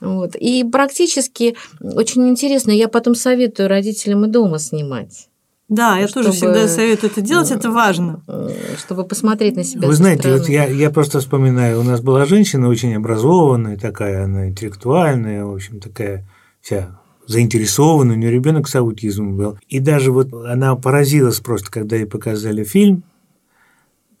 Вот. 0.00 0.34
И 0.34 0.64
практически 0.64 1.54
очень 1.80 2.28
интересно, 2.28 2.70
я 2.70 2.88
потом 2.88 3.14
советую 3.14 3.68
родителям 3.68 4.24
и 4.24 4.28
дома 4.28 4.58
снимать, 4.58 5.28
Да, 5.68 5.96
я 5.98 6.06
тоже 6.06 6.32
Чтобы- 6.32 6.52
всегда 6.52 6.68
советую 6.68 7.10
это 7.10 7.20
делать, 7.22 7.50
это 7.50 7.70
важно. 7.70 8.22
э, 8.28 8.50
чтобы 8.78 9.04
посмотреть 9.04 9.56
на 9.56 9.64
себя 9.64 9.88
Вы 9.88 9.94
знаете, 9.94 10.32
вот 10.36 10.48
я, 10.48 10.66
я 10.66 10.90
просто 10.90 11.20
вспоминаю, 11.20 11.80
у 11.80 11.82
нас 11.82 12.00
была 12.00 12.26
женщина 12.26 12.68
очень 12.68 12.94
образованная, 12.94 13.78
такая 13.78 14.24
она 14.24 14.48
интеллектуальная, 14.48 15.44
в 15.44 15.54
общем, 15.54 15.80
такая 15.80 16.28
вся 16.60 16.98
заинтересованная, 17.26 18.16
у 18.16 18.18
нее 18.18 18.30
ребенок 18.30 18.68
с 18.68 18.74
аутизмом 18.74 19.36
был. 19.36 19.58
И 19.68 19.78
даже 19.78 20.12
вот 20.12 20.32
она 20.32 20.74
поразилась 20.76 21.40
просто, 21.40 21.70
когда 21.70 21.96
ей 21.96 22.06
показали 22.06 22.64
фильм, 22.64 23.04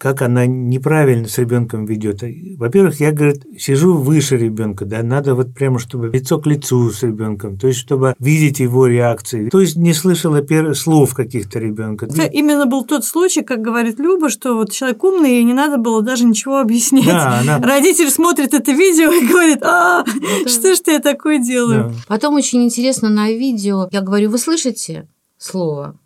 как 0.02 0.20
она 0.20 0.46
неправильно 0.46 1.28
с 1.28 1.38
ребенком 1.38 1.84
ведет. 1.84 2.24
Во-первых, 2.58 2.98
я, 2.98 3.12
говорит, 3.12 3.44
сижу 3.56 3.94
выше 3.94 4.36
ребенка, 4.36 4.84
да, 4.84 5.00
надо 5.04 5.36
вот 5.36 5.54
прямо, 5.54 5.78
чтобы 5.78 6.08
лицо 6.08 6.40
к 6.40 6.46
лицу 6.48 6.90
с 6.90 7.04
ребенком, 7.04 7.56
то 7.56 7.68
есть, 7.68 7.78
чтобы 7.78 8.16
видеть 8.18 8.58
его 8.58 8.88
реакции. 8.88 9.48
То 9.48 9.60
есть, 9.60 9.76
не 9.76 9.94
слышала 9.94 10.40
пер- 10.42 10.74
слов 10.74 11.14
каких-то 11.14 11.60
ребенка. 11.60 12.06
Это 12.06 12.24
именно 12.24 12.66
был 12.66 12.82
тот 12.84 13.04
случай, 13.04 13.42
как 13.42 13.60
говорит 13.60 14.00
Люба, 14.00 14.28
что 14.28 14.54
вот 14.56 14.72
человек 14.72 15.04
умный, 15.04 15.38
и 15.38 15.44
не 15.44 15.54
надо 15.54 15.76
было 15.76 16.02
даже 16.02 16.24
ничего 16.24 16.58
объяснять. 16.58 17.06
Да, 17.06 17.38
она- 17.38 17.58
Родитель 17.60 18.10
смотрит 18.10 18.54
это 18.54 18.72
видео 18.72 19.12
и 19.12 19.24
говорит, 19.24 19.62
а, 19.62 20.02
да. 20.04 20.48
что 20.48 20.74
ж 20.74 20.80
ты 20.80 20.90
я 20.94 20.98
такое 20.98 21.38
делаю? 21.38 21.90
Да. 21.90 21.94
Потом 22.08 22.34
очень 22.34 22.64
интересно 22.64 23.08
на 23.08 23.30
видео, 23.30 23.88
я 23.92 24.00
говорю, 24.00 24.30
вы 24.30 24.38
слышите 24.38 25.06
слово? 25.38 25.96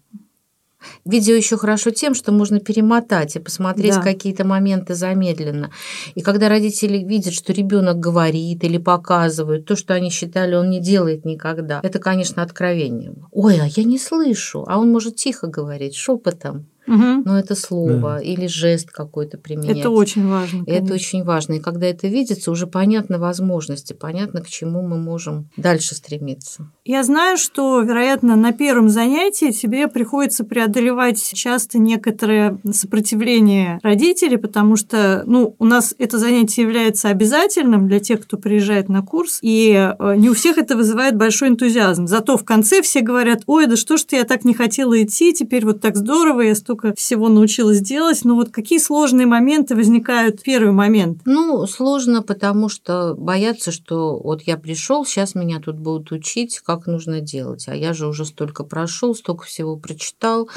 Видео 1.04 1.34
еще 1.34 1.56
хорошо 1.56 1.90
тем, 1.90 2.14
что 2.14 2.32
можно 2.32 2.60
перемотать 2.60 3.36
и 3.36 3.38
посмотреть 3.38 3.94
Да. 3.96 4.02
какие-то 4.02 4.44
моменты 4.44 4.94
замедленно. 4.94 5.70
И 6.14 6.20
когда 6.20 6.48
родители 6.48 6.98
видят, 6.98 7.32
что 7.34 7.52
ребенок 7.52 7.98
говорит 7.98 8.64
или 8.64 8.78
показывает 8.78 9.64
то, 9.66 9.76
что 9.76 9.94
они 9.94 10.10
считали, 10.10 10.54
он 10.54 10.70
не 10.70 10.80
делает 10.80 11.24
никогда, 11.24 11.80
это, 11.82 11.98
конечно, 11.98 12.42
откровение. 12.42 13.14
Ой, 13.32 13.58
а 13.60 13.66
я 13.66 13.84
не 13.84 13.98
слышу, 13.98 14.64
а 14.66 14.78
он 14.78 14.90
может 14.90 15.16
тихо 15.16 15.46
говорить, 15.46 15.94
шепотом, 15.94 16.66
Мгм. 16.86 17.22
но 17.24 17.38
это 17.38 17.54
слово 17.54 18.18
или 18.18 18.46
жест 18.46 18.90
какой-то 18.90 19.38
применять. 19.38 19.78
Это 19.78 19.90
очень 19.90 20.28
важно. 20.28 20.58
И 20.58 20.70
это 20.70 20.78
конечно. 20.78 20.94
очень 20.94 21.24
важно. 21.24 21.52
И 21.54 21.60
когда 21.60 21.86
это 21.86 22.08
видится, 22.08 22.50
уже 22.50 22.66
понятны 22.66 23.18
возможности, 23.18 23.92
понятно, 23.92 24.40
к 24.40 24.48
чему 24.48 24.82
мы 24.82 24.98
можем 24.98 25.48
дальше 25.56 25.94
стремиться. 25.94 26.70
Я 26.84 27.02
знаю, 27.02 27.36
что, 27.36 27.80
вероятно, 27.80 28.36
на 28.36 28.52
первом 28.52 28.88
занятии 28.88 29.50
тебе 29.50 29.88
приходится 29.88 30.44
преодолевать 30.44 31.22
часто 31.34 31.78
некоторое 31.78 32.58
сопротивление 32.72 33.80
родителей, 33.82 34.36
потому 34.36 34.76
что, 34.76 35.24
ну, 35.26 35.56
у 35.58 35.64
нас 35.64 35.94
это 35.98 36.18
занятие 36.18 36.62
является 36.62 37.08
обязательным 37.08 37.88
для 37.88 38.00
тех, 38.00 38.22
кто 38.22 38.36
приезжает 38.36 38.88
на 38.88 39.02
курс, 39.02 39.38
и 39.42 39.72
э, 39.98 40.16
не 40.16 40.30
у 40.30 40.34
всех 40.34 40.58
это 40.58 40.76
вызывает 40.76 41.16
большой 41.16 41.48
энтузиазм. 41.48 42.06
Зато 42.06 42.36
в 42.36 42.44
конце 42.44 42.82
все 42.82 43.00
говорят, 43.00 43.42
ой, 43.46 43.66
да 43.66 43.76
что 43.76 43.96
ж 43.96 44.04
ты, 44.04 44.16
я 44.16 44.24
так 44.24 44.44
не 44.44 44.54
хотела 44.54 45.02
идти, 45.02 45.32
теперь 45.32 45.64
вот 45.64 45.80
так 45.80 45.96
здорово, 45.96 46.42
я 46.42 46.54
столько 46.54 46.75
всего 46.96 47.28
научилась 47.28 47.80
делать. 47.80 48.24
Но 48.24 48.34
вот 48.34 48.50
какие 48.50 48.78
сложные 48.78 49.26
моменты 49.26 49.74
возникают 49.74 50.40
в 50.40 50.42
первый 50.42 50.72
момент? 50.72 51.22
Ну, 51.24 51.66
сложно, 51.66 52.22
потому 52.22 52.68
что 52.68 53.14
боятся, 53.14 53.72
что 53.72 54.18
вот 54.18 54.42
я 54.42 54.56
пришел, 54.56 55.04
сейчас 55.04 55.34
меня 55.34 55.60
тут 55.60 55.78
будут 55.78 56.12
учить, 56.12 56.60
как 56.60 56.86
нужно 56.86 57.20
делать. 57.20 57.66
А 57.68 57.74
я 57.74 57.92
же 57.92 58.06
уже 58.06 58.24
столько 58.24 58.64
прошел, 58.64 59.14
столько 59.14 59.44
всего 59.44 59.76
прочитал, 59.76 60.48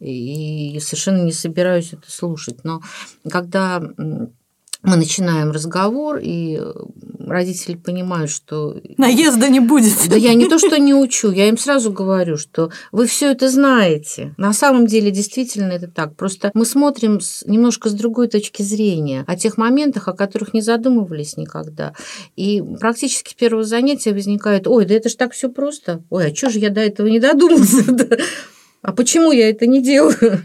и 0.00 0.78
совершенно 0.80 1.22
не 1.22 1.32
собираюсь 1.32 1.92
это 1.92 2.10
слушать. 2.10 2.64
Но 2.64 2.82
когда 3.28 3.82
мы 4.82 4.96
начинаем 4.96 5.52
разговор, 5.52 6.18
и 6.20 6.58
э, 6.60 6.72
родители 7.26 7.76
понимают, 7.76 8.30
что 8.30 8.80
Наезда 8.98 9.48
не 9.48 9.60
будет. 9.60 9.94
Да 10.08 10.16
я 10.16 10.34
не 10.34 10.48
то, 10.48 10.58
что 10.58 10.78
не 10.78 10.92
учу, 10.92 11.30
я 11.30 11.48
им 11.48 11.56
сразу 11.56 11.92
говорю, 11.92 12.36
что 12.36 12.70
вы 12.90 13.06
все 13.06 13.30
это 13.30 13.48
знаете. 13.48 14.34
На 14.38 14.52
самом 14.52 14.86
деле 14.86 15.10
действительно 15.10 15.72
это 15.72 15.86
так. 15.86 16.16
Просто 16.16 16.50
мы 16.54 16.64
смотрим 16.64 17.20
с, 17.20 17.44
немножко 17.46 17.88
с 17.88 17.92
другой 17.92 18.28
точки 18.28 18.62
зрения 18.62 19.24
о 19.28 19.36
тех 19.36 19.56
моментах, 19.56 20.08
о 20.08 20.14
которых 20.14 20.52
не 20.52 20.62
задумывались 20.62 21.36
никогда. 21.36 21.94
И 22.34 22.62
практически 22.80 23.30
с 23.30 23.34
первого 23.34 23.64
занятия 23.64 24.12
возникает, 24.12 24.66
ой, 24.66 24.84
да 24.84 24.94
это 24.94 25.08
ж 25.08 25.14
так 25.14 25.32
все 25.32 25.48
просто. 25.48 26.02
Ой, 26.10 26.32
а 26.32 26.34
что 26.34 26.50
же 26.50 26.58
я 26.58 26.70
до 26.70 26.80
этого 26.80 27.06
не 27.06 27.20
додумался? 27.20 27.82
А 28.82 28.90
почему 28.92 29.30
я 29.30 29.48
это 29.48 29.68
не 29.68 29.80
делаю? 29.80 30.42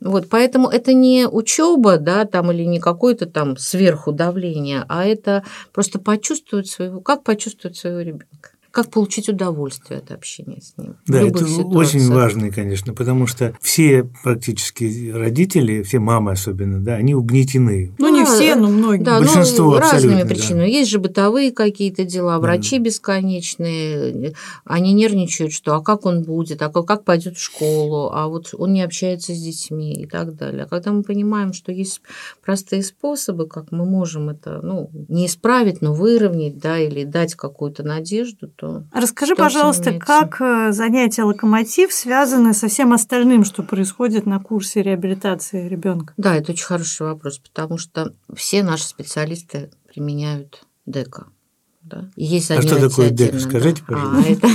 Вот, 0.00 0.28
поэтому 0.28 0.68
это 0.68 0.92
не 0.92 1.26
учеба, 1.26 1.98
да, 1.98 2.24
там 2.24 2.52
или 2.52 2.62
не 2.64 2.78
какое-то 2.78 3.26
там 3.26 3.56
сверху 3.56 4.12
давление, 4.12 4.84
а 4.88 5.04
это 5.04 5.42
просто 5.72 5.98
почувствовать 5.98 6.68
своего, 6.68 7.00
как 7.00 7.24
почувствовать 7.24 7.76
своего 7.76 8.00
ребенка, 8.00 8.50
как 8.78 8.90
получить 8.92 9.28
удовольствие 9.28 9.98
от 9.98 10.12
общения 10.12 10.60
с 10.62 10.72
ним. 10.76 10.94
Да, 11.08 11.20
это 11.20 11.40
ситуациях. 11.40 11.74
очень 11.74 12.12
важно, 12.12 12.52
конечно, 12.52 12.94
потому 12.94 13.26
что 13.26 13.52
все 13.60 14.04
практически 14.22 15.10
родители, 15.10 15.82
все 15.82 15.98
мамы 15.98 16.30
особенно, 16.30 16.78
да, 16.78 16.94
они 16.94 17.12
угнетены. 17.12 17.92
Ну, 17.98 18.08
не 18.14 18.22
Да, 18.22 18.26
все, 18.26 18.54
но 18.54 18.68
многие. 18.68 19.02
Да, 19.02 19.18
Большинство 19.18 19.72
ну, 19.72 19.78
разными 19.78 19.96
абсолютно, 19.96 20.22
да. 20.22 20.28
причинами. 20.28 20.68
Есть 20.68 20.90
же 20.92 21.00
бытовые 21.00 21.50
какие-то 21.50 22.04
дела, 22.04 22.34
Да. 22.34 22.38
врачи 22.38 22.78
бесконечные, 22.78 24.34
они 24.64 24.92
нервничают, 24.92 25.52
что 25.52 25.74
а 25.74 25.82
как 25.82 26.06
он 26.06 26.22
будет, 26.22 26.62
а 26.62 26.68
как, 26.68 26.86
как 26.86 27.02
пойдет 27.02 27.36
в 27.36 27.42
школу, 27.42 28.12
а 28.12 28.28
вот 28.28 28.54
он 28.56 28.74
не 28.74 28.82
общается 28.82 29.34
с 29.34 29.40
детьми 29.40 29.92
и 29.92 30.06
так 30.06 30.36
далее. 30.36 30.62
А 30.62 30.68
когда 30.68 30.92
мы 30.92 31.02
понимаем, 31.02 31.52
что 31.52 31.72
есть 31.72 32.00
простые 32.44 32.84
способы, 32.84 33.48
как 33.48 33.72
мы 33.72 33.84
можем 33.84 34.28
это, 34.28 34.60
ну, 34.62 34.88
не 35.08 35.26
исправить, 35.26 35.82
но 35.82 35.92
выровнять, 35.92 36.58
да, 36.58 36.78
или 36.78 37.02
дать 37.02 37.34
какую-то 37.34 37.82
надежду, 37.82 38.46
то 38.46 38.67
Расскажи, 38.92 39.34
Там 39.34 39.48
всё 39.48 39.58
пожалуйста, 39.58 39.98
как 39.98 40.40
э, 40.40 40.72
занятия 40.72 41.22
локомотив 41.22 41.92
связаны 41.92 42.54
со 42.54 42.68
всем 42.68 42.92
остальным, 42.92 43.44
что 43.44 43.62
происходит 43.62 44.26
на 44.26 44.38
курсе 44.40 44.82
реабилитации 44.82 45.68
ребенка? 45.68 46.14
Да, 46.16 46.36
это 46.36 46.52
очень 46.52 46.64
хороший 46.64 47.06
вопрос, 47.06 47.38
потому 47.38 47.78
что 47.78 48.12
все 48.34 48.62
наши 48.62 48.84
специалисты 48.84 49.70
применяют 49.86 50.64
дека. 50.86 51.26
Да? 51.90 52.04
Есть 52.16 52.50
А 52.50 52.60
что 52.60 52.78
такое 52.78 53.06
отдельно, 53.08 53.40
Скажите, 53.40 53.82
да. 53.88 53.94
пожалуйста. 53.94 54.48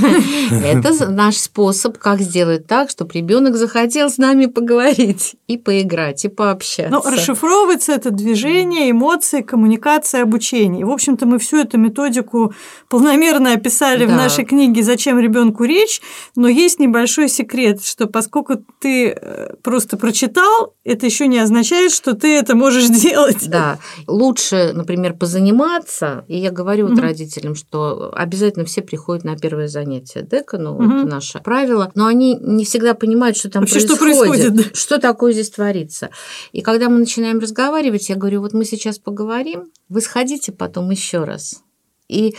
А, 0.52 0.56
это, 0.56 0.88
это 0.88 1.10
наш 1.10 1.38
способ, 1.38 1.98
как 1.98 2.22
сделать 2.22 2.68
так, 2.68 2.90
чтобы 2.90 3.12
ребенок 3.14 3.56
захотел 3.56 4.10
с 4.10 4.18
нами 4.18 4.46
поговорить 4.46 5.36
и 5.48 5.58
поиграть, 5.58 6.26
и 6.26 6.30
пообщаться. 6.30 6.92
Ну, 6.92 7.02
расшифровывается 7.10 7.94
это 7.94 8.12
движение, 8.12 8.92
эмоции, 8.92 9.42
коммуникация, 9.42 10.24
обучение. 10.24 10.86
В 10.86 10.92
общем-то, 10.92 11.26
мы 11.26 11.40
всю 11.40 11.58
эту 11.58 11.78
методику 11.78 12.54
полномерно 12.90 13.54
описали 13.54 14.06
в 14.06 14.10
Да. 14.10 14.16
нашей 14.18 14.46
книге 14.46 14.84
«Зачем 14.84 15.20
ребенку 15.20 15.64
речь?», 15.64 16.02
но 16.36 16.48
есть 16.48 16.80
небольшой 16.80 17.30
секрет, 17.30 17.84
что 17.84 18.08
поскольку 18.08 18.56
ты 18.80 19.10
э, 19.10 19.54
просто 19.64 19.98
прочитал, 19.98 20.76
это 20.84 21.06
еще 21.06 21.28
не 21.28 21.40
означает, 21.40 21.92
что 21.92 22.14
ты 22.14 22.36
это 22.38 22.56
можешь 22.56 22.88
делать. 23.02 23.50
Да, 23.50 23.80
лучше, 24.08 24.72
например, 24.74 25.14
позаниматься, 25.14 26.26
и 26.28 26.38
я 26.38 26.52
говорю 26.52 26.84
вот 26.88 26.94
Мгм. 26.94 27.02
Родителям, 27.24 27.56
что 27.56 28.12
обязательно 28.14 28.66
все 28.66 28.82
приходят 28.82 29.24
на 29.24 29.38
первое 29.38 29.68
занятие 29.68 30.22
дека, 30.22 30.58
ну, 30.58 30.74
угу. 30.74 30.84
это 30.84 31.06
наше 31.08 31.40
правило, 31.40 31.92
но 31.96 32.08
они 32.08 32.36
не 32.36 32.66
всегда 32.66 32.94
понимают, 32.94 33.38
что 33.38 33.50
там 33.50 33.62
Вообще, 33.62 33.80
происходит, 33.80 33.96
что, 33.96 34.06
происходит 34.28 34.76
что 34.76 35.00
такое 35.00 35.34
здесь 35.34 35.50
творится. 35.50 36.10
И 36.52 36.62
когда 36.62 36.90
мы 36.90 37.00
начинаем 37.00 37.40
разговаривать, 37.40 38.10
я 38.10 38.16
говорю, 38.16 38.42
вот 38.42 38.54
мы 38.54 38.66
сейчас 38.66 39.00
поговорим, 39.00 39.72
вы 39.90 40.02
сходите 40.02 40.52
потом 40.52 40.90
еще 40.92 41.24
раз 41.24 41.64
и 42.10 42.36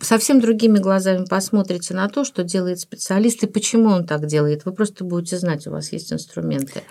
совсем 0.00 0.40
другими 0.40 0.78
глазами 0.78 1.26
посмотрите 1.28 1.94
на 1.94 2.08
то, 2.08 2.24
что 2.24 2.42
делает 2.42 2.80
специалист 2.80 3.42
и 3.44 3.46
почему 3.46 3.90
он 3.90 4.06
так 4.06 4.26
делает. 4.26 4.64
Вы 4.64 4.72
просто 4.72 5.04
будете 5.04 5.38
знать, 5.38 5.66
у 5.66 5.70
вас 5.70 5.92
есть 5.92 6.12
инструменты. 6.12 6.82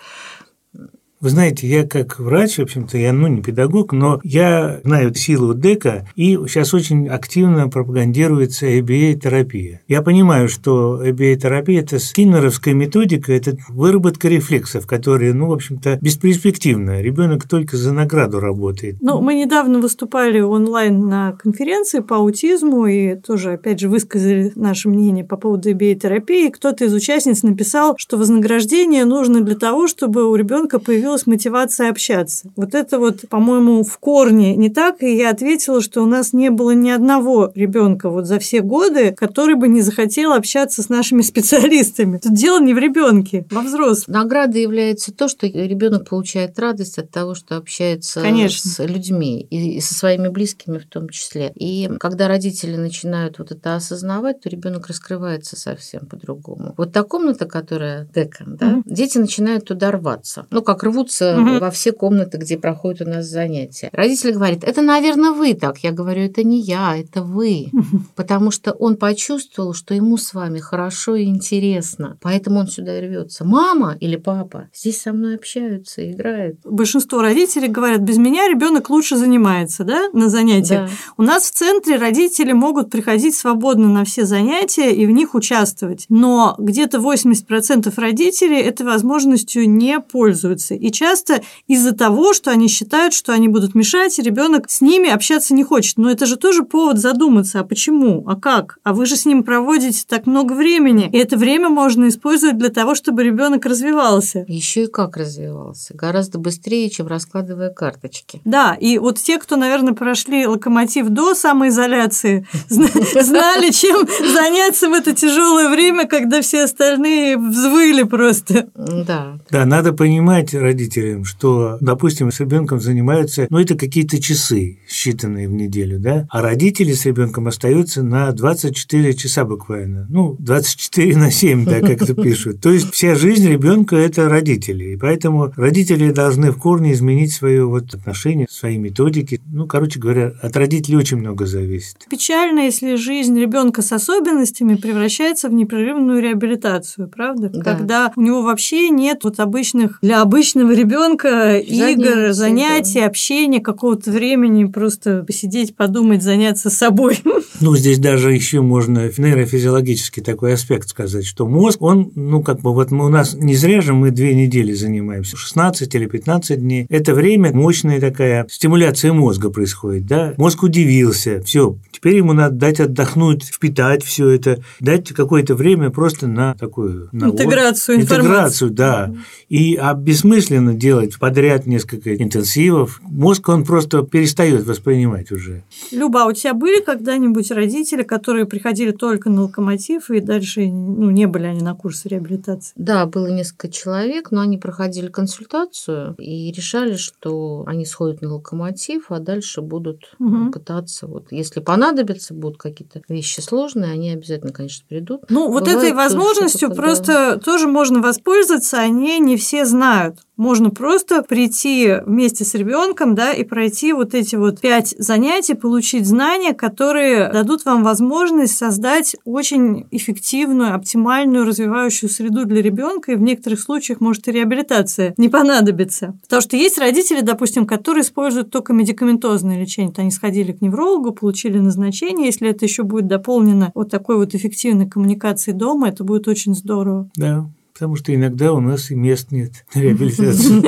Вы 1.22 1.28
знаете, 1.28 1.68
я 1.68 1.86
как 1.86 2.18
врач, 2.18 2.56
в 2.56 2.62
общем-то, 2.62 2.98
я 2.98 3.12
ну, 3.12 3.28
не 3.28 3.42
педагог, 3.42 3.92
но 3.92 4.20
я 4.24 4.80
знаю 4.82 5.14
силу 5.14 5.54
дека, 5.54 6.04
и 6.16 6.36
сейчас 6.48 6.74
очень 6.74 7.06
активно 7.08 7.68
пропагандируется 7.68 8.66
ABA-терапия. 8.66 9.82
Я 9.86 10.02
понимаю, 10.02 10.48
что 10.48 11.00
ABA-терапия– 11.00 11.80
это 11.82 12.00
скиннеровская 12.00 12.74
методика, 12.74 13.32
это 13.32 13.56
выработка 13.68 14.26
рефлексов, 14.26 14.88
которые, 14.88 15.32
ну, 15.32 15.46
в 15.46 15.52
общем-то, 15.52 16.00
бесперспективно. 16.00 17.00
Ребенок 17.00 17.48
только 17.48 17.76
за 17.76 17.92
награду 17.92 18.40
работает. 18.40 18.96
Ну, 19.00 19.20
мы 19.20 19.36
недавно 19.36 19.78
выступали 19.78 20.40
онлайн 20.40 21.06
на 21.06 21.38
конференции 21.40 22.00
по 22.00 22.16
аутизму 22.16 22.86
и 22.86 23.14
тоже, 23.14 23.52
опять 23.52 23.78
же, 23.78 23.88
высказали 23.88 24.50
наше 24.56 24.88
мнение 24.88 25.24
по 25.24 25.36
поводу 25.36 25.70
ABA-терапии. 25.70 26.48
Кто-то 26.48 26.84
из 26.84 26.92
участниц 26.92 27.44
написал, 27.44 27.94
что 27.96 28.16
вознаграждение 28.16 29.04
нужно 29.04 29.40
для 29.40 29.54
того, 29.54 29.86
чтобы 29.86 30.28
у 30.28 30.34
ребенка 30.34 30.80
появилось 30.80 31.11
появилась 31.12 31.26
мотивация 31.26 31.90
общаться. 31.90 32.50
Вот 32.56 32.74
это 32.74 32.98
вот, 32.98 33.28
по-моему, 33.28 33.84
в 33.84 33.98
корне 33.98 34.56
не 34.56 34.70
так, 34.70 35.02
и 35.02 35.16
я 35.16 35.30
ответила, 35.30 35.80
что 35.80 36.02
у 36.02 36.06
нас 36.06 36.32
не 36.32 36.50
было 36.50 36.70
ни 36.72 36.90
одного 36.90 37.52
ребенка 37.54 38.08
вот 38.08 38.26
за 38.26 38.38
все 38.38 38.60
годы, 38.60 39.12
который 39.12 39.54
бы 39.54 39.68
не 39.68 39.82
захотел 39.82 40.32
общаться 40.32 40.82
с 40.82 40.88
нашими 40.88 41.22
специалистами. 41.32 42.18
Тут 42.18 42.34
дело 42.34 42.60
не 42.60 42.74
в 42.74 42.78
ребенке, 42.78 43.44
во 43.50 43.60
взрослом. 43.60 44.14
Наградой 44.14 44.62
является 44.62 45.12
то, 45.12 45.28
что 45.28 45.46
ребенок 45.46 46.08
получает 46.08 46.58
радость 46.58 46.98
от 46.98 47.10
того, 47.10 47.34
что 47.34 47.56
общается 47.56 48.20
Конечно. 48.20 48.70
с 48.70 48.84
людьми 48.84 49.46
и 49.50 49.80
со 49.80 49.94
своими 49.94 50.28
близкими 50.28 50.78
в 50.78 50.86
том 50.86 51.08
числе. 51.08 51.52
И 51.54 51.90
когда 52.00 52.28
родители 52.28 52.76
начинают 52.76 53.38
вот 53.38 53.52
это 53.52 53.76
осознавать, 53.76 54.40
то 54.40 54.48
ребенок 54.48 54.86
раскрывается 54.86 55.56
совсем 55.56 56.06
по-другому. 56.06 56.74
Вот 56.76 56.92
та 56.92 57.02
комната, 57.02 57.46
которая 57.46 58.08
декан, 58.14 58.56
да, 58.56 58.66
mm 58.66 58.82
дети 59.02 59.18
начинают 59.18 59.64
туда 59.64 59.90
рваться. 59.90 60.46
Ну, 60.50 60.62
как 60.62 60.82
рвут 60.82 61.01
рвутся 61.02 61.38
угу. 61.38 61.58
во 61.58 61.70
все 61.70 61.92
комнаты, 61.92 62.38
где 62.38 62.56
проходят 62.56 63.06
у 63.06 63.10
нас 63.10 63.26
занятия. 63.26 63.88
Родители 63.92 64.32
говорят, 64.32 64.64
это, 64.64 64.82
наверное, 64.82 65.32
вы 65.32 65.54
так. 65.54 65.78
Я 65.78 65.92
говорю, 65.92 66.22
это 66.22 66.44
не 66.44 66.60
я, 66.60 66.96
это 66.96 67.22
вы. 67.22 67.68
Угу. 67.72 68.02
Потому 68.14 68.50
что 68.50 68.72
он 68.72 68.96
почувствовал, 68.96 69.74
что 69.74 69.94
ему 69.94 70.16
с 70.16 70.34
вами 70.34 70.58
хорошо 70.58 71.16
и 71.16 71.24
интересно. 71.24 72.18
Поэтому 72.20 72.60
он 72.60 72.68
сюда 72.68 73.00
рвется. 73.00 73.44
Мама 73.44 73.96
или 74.00 74.16
папа 74.16 74.68
здесь 74.74 75.00
со 75.00 75.12
мной 75.12 75.36
общаются, 75.36 76.10
играют. 76.10 76.58
Большинство 76.64 77.20
родителей 77.20 77.68
говорят, 77.68 78.00
без 78.00 78.18
меня 78.18 78.48
ребенок 78.48 78.90
лучше 78.90 79.16
занимается, 79.16 79.84
да, 79.84 80.08
на 80.12 80.28
занятиях. 80.28 80.88
Да. 80.88 80.96
У 81.16 81.22
нас 81.22 81.44
в 81.44 81.52
центре 81.52 81.96
родители 81.96 82.52
могут 82.52 82.90
приходить 82.90 83.34
свободно 83.34 83.88
на 83.88 84.04
все 84.04 84.24
занятия 84.24 84.92
и 84.92 85.06
в 85.06 85.10
них 85.10 85.34
участвовать. 85.34 86.06
Но 86.08 86.54
где-то 86.58 86.98
80% 86.98 87.92
родителей 87.96 88.60
этой 88.60 88.86
возможностью 88.86 89.68
не 89.68 89.98
пользуются. 90.00 90.74
И 90.74 90.91
часто 90.92 91.42
из-за 91.66 91.92
того, 91.92 92.32
что 92.34 92.50
они 92.50 92.68
считают, 92.68 93.14
что 93.14 93.32
они 93.32 93.48
будут 93.48 93.74
мешать, 93.74 94.18
ребенок 94.18 94.70
с 94.70 94.80
ними 94.80 95.10
общаться 95.10 95.54
не 95.54 95.64
хочет. 95.64 95.98
Но 95.98 96.10
это 96.10 96.26
же 96.26 96.36
тоже 96.36 96.62
повод 96.62 96.98
задуматься, 96.98 97.60
а 97.60 97.64
почему, 97.64 98.24
а 98.26 98.36
как? 98.36 98.78
А 98.84 98.92
вы 98.92 99.06
же 99.06 99.16
с 99.16 99.26
ним 99.26 99.42
проводите 99.42 100.04
так 100.06 100.26
много 100.26 100.52
времени. 100.52 101.08
И 101.12 101.18
это 101.18 101.36
время 101.36 101.68
можно 101.68 102.08
использовать 102.08 102.58
для 102.58 102.68
того, 102.68 102.94
чтобы 102.94 103.24
ребенок 103.24 103.66
развивался. 103.66 104.44
Еще 104.48 104.84
и 104.84 104.86
как 104.86 105.16
развивался. 105.16 105.94
Гораздо 105.94 106.38
быстрее, 106.38 106.90
чем 106.90 107.06
раскладывая 107.06 107.70
карточки. 107.70 108.40
Да, 108.44 108.74
и 108.74 108.98
вот 108.98 109.18
те, 109.18 109.38
кто, 109.38 109.56
наверное, 109.56 109.94
прошли 109.94 110.46
локомотив 110.46 111.08
до 111.08 111.34
самоизоляции, 111.34 112.46
знали, 112.68 113.70
чем 113.70 114.06
заняться 114.34 114.88
в 114.88 114.92
это 114.92 115.14
тяжелое 115.14 115.68
время, 115.68 116.06
когда 116.06 116.40
все 116.42 116.64
остальные 116.64 117.38
взвыли 117.38 118.02
просто. 118.02 118.68
Да. 118.74 119.38
Да, 119.50 119.64
надо 119.64 119.92
понимать, 119.92 120.52
родителям, 120.82 121.24
что, 121.24 121.78
допустим, 121.80 122.30
с 122.30 122.40
ребенком 122.40 122.80
занимаются, 122.80 123.46
ну, 123.50 123.58
это 123.58 123.76
какие-то 123.76 124.20
часы, 124.20 124.78
считанные 124.88 125.48
в 125.48 125.52
неделю, 125.52 125.98
да, 125.98 126.26
а 126.30 126.42
родители 126.42 126.92
с 126.92 127.06
ребенком 127.06 127.48
остаются 127.48 128.02
на 128.02 128.32
24 128.32 129.14
часа 129.14 129.44
буквально. 129.44 130.06
Ну, 130.08 130.36
24 130.38 131.16
на 131.16 131.30
7, 131.30 131.64
да, 131.64 131.80
как 131.80 132.02
это 132.02 132.14
пишут. 132.22 132.60
То 132.60 132.70
есть 132.70 132.92
вся 132.92 133.14
жизнь 133.14 133.48
ребенка 133.48 133.96
это 133.96 134.28
родители. 134.28 134.92
И 134.92 134.96
поэтому 134.96 135.52
родители 135.56 136.10
должны 136.10 136.50
в 136.50 136.58
корне 136.58 136.92
изменить 136.92 137.32
свое 137.32 137.64
вот 137.64 137.94
отношение, 137.94 138.46
свои 138.50 138.78
методики. 138.78 139.40
Ну, 139.46 139.66
короче 139.66 140.00
говоря, 140.00 140.32
от 140.42 140.56
родителей 140.56 140.96
очень 140.96 141.18
много 141.18 141.46
зависит. 141.46 142.06
Печально, 142.10 142.60
если 142.60 142.96
жизнь 142.96 143.38
ребенка 143.38 143.82
с 143.82 143.92
особенностями 143.92 144.74
превращается 144.74 145.48
в 145.48 145.52
непрерывную 145.52 146.20
реабилитацию, 146.20 147.08
правда? 147.08 147.48
Да. 147.48 147.62
Когда 147.62 148.12
у 148.16 148.20
него 148.20 148.42
вообще 148.42 148.90
нет 148.90 149.20
вот 149.24 149.40
обычных, 149.40 149.98
для 150.02 150.22
обычных 150.22 150.61
обычного 150.62 150.72
ребенка 150.72 151.58
игр, 151.58 152.32
занятий, 152.32 153.00
да. 153.00 153.06
общения, 153.06 153.60
какого-то 153.60 154.10
времени 154.10 154.64
просто 154.64 155.24
посидеть, 155.24 155.76
подумать, 155.76 156.22
заняться 156.22 156.70
собой. 156.70 157.18
Ну, 157.60 157.76
здесь 157.76 158.00
даже 158.00 158.32
еще 158.32 158.60
можно 158.60 159.08
нейрофизиологический 159.16 160.20
такой 160.20 160.54
аспект 160.54 160.88
сказать, 160.88 161.24
что 161.24 161.46
мозг, 161.46 161.80
он, 161.80 162.10
ну, 162.16 162.42
как 162.42 162.60
бы 162.60 162.72
вот 162.72 162.90
мы, 162.90 163.06
у 163.06 163.08
нас 163.08 163.34
не 163.34 163.54
зря 163.54 163.80
же 163.80 163.94
мы 163.94 164.10
две 164.10 164.34
недели 164.34 164.72
занимаемся, 164.72 165.36
16 165.36 165.94
или 165.94 166.06
15 166.06 166.58
дней. 166.58 166.86
Это 166.88 167.14
время 167.14 167.52
мощная 167.52 168.00
такая 168.00 168.48
стимуляция 168.50 169.12
мозга 169.12 169.50
происходит, 169.50 170.06
да? 170.06 170.34
Мозг 170.38 170.64
удивился, 170.64 171.40
все, 171.44 171.76
теперь 171.92 172.16
ему 172.16 172.32
надо 172.32 172.56
дать 172.56 172.80
отдохнуть, 172.80 173.44
впитать 173.44 174.02
все 174.02 174.30
это, 174.30 174.60
дать 174.80 175.10
какое-то 175.10 175.54
время 175.54 175.90
просто 175.90 176.26
на 176.26 176.54
такую... 176.54 177.10
На 177.12 177.26
интеграцию 177.26 177.98
вот, 177.98 178.04
Интеграцию, 178.04 178.70
да. 178.70 179.14
И 179.48 179.76
а 179.76 179.94
бессмысленно 179.94 180.51
бессмысленно 180.52 180.74
делать 180.74 181.18
подряд 181.18 181.66
несколько 181.66 182.14
интенсивов. 182.14 183.00
Мозг 183.02 183.48
он 183.48 183.64
просто 183.64 184.02
перестает 184.02 184.66
воспринимать 184.66 185.32
уже. 185.32 185.62
Люба, 185.90 186.24
а 186.24 186.26
у 186.26 186.32
тебя 186.32 186.54
были 186.54 186.82
когда-нибудь 186.82 187.50
родители, 187.50 188.02
которые 188.02 188.46
приходили 188.46 188.92
только 188.92 189.30
на 189.30 189.42
локомотив 189.42 190.10
и 190.10 190.20
дальше 190.20 190.66
ну, 190.66 191.10
не 191.10 191.26
были 191.26 191.46
они 191.46 191.60
на 191.60 191.74
курсе 191.74 192.08
реабилитации? 192.08 192.72
Да, 192.76 193.06
было 193.06 193.28
несколько 193.28 193.68
человек, 193.68 194.30
но 194.30 194.40
они 194.40 194.58
проходили 194.58 195.08
консультацию 195.08 196.14
и 196.18 196.52
решали, 196.52 196.96
что 196.96 197.64
они 197.66 197.86
сходят 197.86 198.22
на 198.22 198.34
локомотив, 198.34 199.06
а 199.08 199.18
дальше 199.18 199.62
будут 199.62 200.14
угу. 200.18 200.50
пытаться, 200.50 201.06
вот, 201.06 201.28
если 201.30 201.60
понадобится, 201.60 202.34
будут 202.34 202.58
какие-то 202.58 203.02
вещи 203.08 203.40
сложные, 203.40 203.92
они 203.92 204.10
обязательно, 204.10 204.52
конечно, 204.52 204.84
придут. 204.88 205.22
Ну, 205.28 205.50
вот 205.50 205.64
Бывает 205.64 205.78
этой 205.78 205.92
возможностью 205.92 206.74
просто 206.74 207.12
да. 207.12 207.36
тоже 207.38 207.68
можно 207.68 208.00
воспользоваться, 208.00 208.78
они 208.78 209.18
не 209.20 209.36
все 209.36 209.62
знают. 209.64 210.18
Можно 210.42 210.70
просто 210.70 211.22
прийти 211.22 211.98
вместе 212.04 212.44
с 212.44 212.54
ребенком, 212.54 213.14
да, 213.14 213.32
и 213.32 213.44
пройти 213.44 213.92
вот 213.92 214.12
эти 214.12 214.34
вот 214.34 214.60
пять 214.60 214.92
занятий, 214.98 215.54
получить 215.54 216.04
знания, 216.04 216.52
которые 216.52 217.30
дадут 217.30 217.64
вам 217.64 217.84
возможность 217.84 218.56
создать 218.56 219.14
очень 219.24 219.86
эффективную, 219.92 220.74
оптимальную 220.74 221.46
развивающую 221.46 222.10
среду 222.10 222.44
для 222.44 222.60
ребенка, 222.60 223.12
и 223.12 223.14
в 223.14 223.22
некоторых 223.22 223.60
случаях 223.60 224.00
может 224.00 224.26
и 224.26 224.32
реабилитация 224.32 225.14
не 225.16 225.28
понадобится. 225.28 226.18
Потому 226.22 226.42
что 226.42 226.56
есть 226.56 226.76
родители, 226.76 227.20
допустим, 227.20 227.64
которые 227.64 228.02
используют 228.02 228.50
только 228.50 228.72
медикаментозное 228.72 229.60
лечение. 229.60 229.90
Вот 229.90 230.00
они 230.00 230.10
сходили 230.10 230.50
к 230.50 230.60
неврологу, 230.60 231.12
получили 231.12 231.60
назначение. 231.60 232.26
Если 232.26 232.48
это 232.48 232.64
еще 232.64 232.82
будет 232.82 233.06
дополнено 233.06 233.70
вот 233.76 233.92
такой 233.92 234.16
вот 234.16 234.34
эффективной 234.34 234.88
коммуникацией 234.88 235.56
дома, 235.56 235.90
это 235.90 236.02
будет 236.02 236.26
очень 236.26 236.56
здорово. 236.56 237.08
Да 237.14 237.46
потому 237.72 237.96
что 237.96 238.14
иногда 238.14 238.52
у 238.52 238.60
нас 238.60 238.90
и 238.90 238.94
мест 238.94 239.30
нет 239.30 239.64
на 239.74 239.80
реабилитацию. 239.80 240.62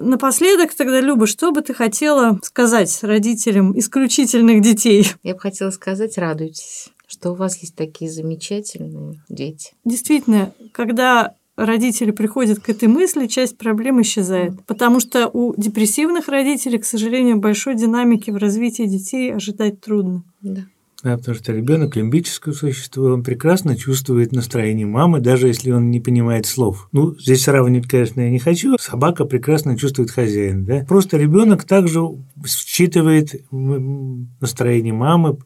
Напоследок 0.00 0.74
тогда, 0.74 1.00
Люба, 1.00 1.26
что 1.26 1.52
бы 1.52 1.62
ты 1.62 1.74
хотела 1.74 2.38
сказать 2.42 2.96
родителям 3.02 3.78
исключительных 3.78 4.60
детей? 4.62 5.06
Я 5.22 5.34
бы 5.34 5.40
хотела 5.40 5.70
сказать, 5.70 6.18
радуйтесь, 6.18 6.90
что 7.06 7.32
у 7.32 7.34
вас 7.34 7.56
есть 7.58 7.74
такие 7.74 8.10
замечательные 8.10 9.22
дети. 9.28 9.72
Действительно, 9.84 10.52
когда 10.72 11.34
родители 11.56 12.10
приходят 12.10 12.60
к 12.60 12.68
этой 12.68 12.88
мысли, 12.88 13.26
часть 13.26 13.56
проблем 13.56 14.02
исчезает. 14.02 14.64
Потому 14.66 15.00
что 15.00 15.28
у 15.28 15.54
депрессивных 15.56 16.28
родителей, 16.28 16.78
к 16.78 16.84
сожалению, 16.84 17.38
большой 17.38 17.76
динамики 17.76 18.30
в 18.30 18.36
развитии 18.36 18.84
детей 18.84 19.32
ожидать 19.32 19.80
трудно. 19.80 20.24
Да. 20.40 20.62
Да, 21.04 21.18
потому 21.18 21.36
что 21.36 21.52
ребенок 21.52 21.96
лимбическое 21.96 22.54
существо, 22.54 23.08
он 23.08 23.22
прекрасно 23.22 23.76
чувствует 23.76 24.32
настроение 24.32 24.86
мамы, 24.86 25.20
даже 25.20 25.48
если 25.48 25.70
он 25.70 25.90
не 25.90 26.00
понимает 26.00 26.46
слов. 26.46 26.88
Ну, 26.92 27.14
здесь 27.18 27.42
сравнивать, 27.42 27.86
конечно, 27.86 28.22
я 28.22 28.30
не 28.30 28.38
хочу. 28.38 28.78
Собака 28.80 29.26
прекрасно 29.26 29.76
чувствует 29.76 30.10
хозяина. 30.10 30.64
Да? 30.64 30.84
Просто 30.88 31.18
ребенок 31.18 31.64
также 31.64 32.00
считывает 32.46 33.44
настроение 33.50 34.94
мамы, 34.94 35.36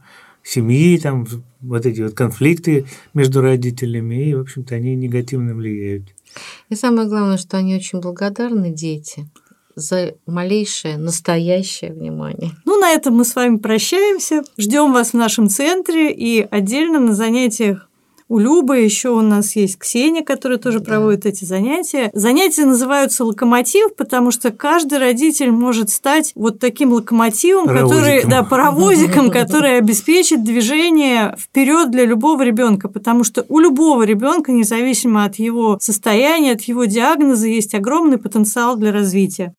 семьи, 0.44 0.96
там 0.96 1.26
вот 1.60 1.86
эти 1.86 2.02
вот 2.02 2.14
конфликты 2.14 2.86
между 3.12 3.40
родителями, 3.40 4.30
и, 4.30 4.34
в 4.34 4.40
общем-то, 4.42 4.76
они 4.76 4.94
негативно 4.94 5.56
влияют. 5.56 6.04
И 6.68 6.76
самое 6.76 7.08
главное, 7.08 7.36
что 7.36 7.56
они 7.56 7.74
очень 7.74 8.00
благодарны 8.00 8.70
дети 8.72 9.28
за 9.78 10.14
малейшее 10.26 10.98
настоящее 10.98 11.92
внимание. 11.92 12.52
Ну, 12.64 12.78
на 12.78 12.90
этом 12.90 13.16
мы 13.16 13.24
с 13.24 13.34
вами 13.34 13.56
прощаемся. 13.56 14.42
Ждем 14.56 14.92
вас 14.92 15.10
в 15.10 15.14
нашем 15.14 15.48
центре 15.48 16.12
и 16.12 16.46
отдельно 16.50 16.98
на 16.98 17.14
занятиях 17.14 17.88
у 18.28 18.38
Любы 18.38 18.78
еще 18.78 19.08
у 19.08 19.22
нас 19.22 19.56
есть 19.56 19.78
Ксения, 19.78 20.22
которая 20.22 20.58
тоже 20.58 20.80
да. 20.80 20.84
проводит 20.84 21.24
эти 21.24 21.44
занятия. 21.44 22.10
Занятия 22.12 22.66
называются 22.66 23.24
локомотив, 23.24 23.94
потому 23.96 24.30
что 24.30 24.50
каждый 24.50 24.98
родитель 24.98 25.50
может 25.50 25.88
стать 25.88 26.32
вот 26.34 26.58
таким 26.58 26.92
локомотивом, 26.92 27.66
паровозиком. 27.66 27.98
который, 27.98 28.30
да, 28.30 28.42
паровозиком, 28.42 29.30
который 29.32 29.78
обеспечит 29.78 30.44
движение 30.44 31.34
вперед 31.38 31.90
для 31.90 32.04
любого 32.04 32.42
ребенка, 32.42 32.88
потому 32.88 33.24
что 33.24 33.46
у 33.48 33.60
любого 33.60 34.02
ребенка, 34.02 34.52
независимо 34.52 35.24
от 35.24 35.36
его 35.36 35.78
состояния, 35.80 36.52
от 36.52 36.62
его 36.62 36.84
диагноза, 36.84 37.48
есть 37.48 37.74
огромный 37.74 38.18
потенциал 38.18 38.76
для 38.76 38.92
развития. 38.92 39.54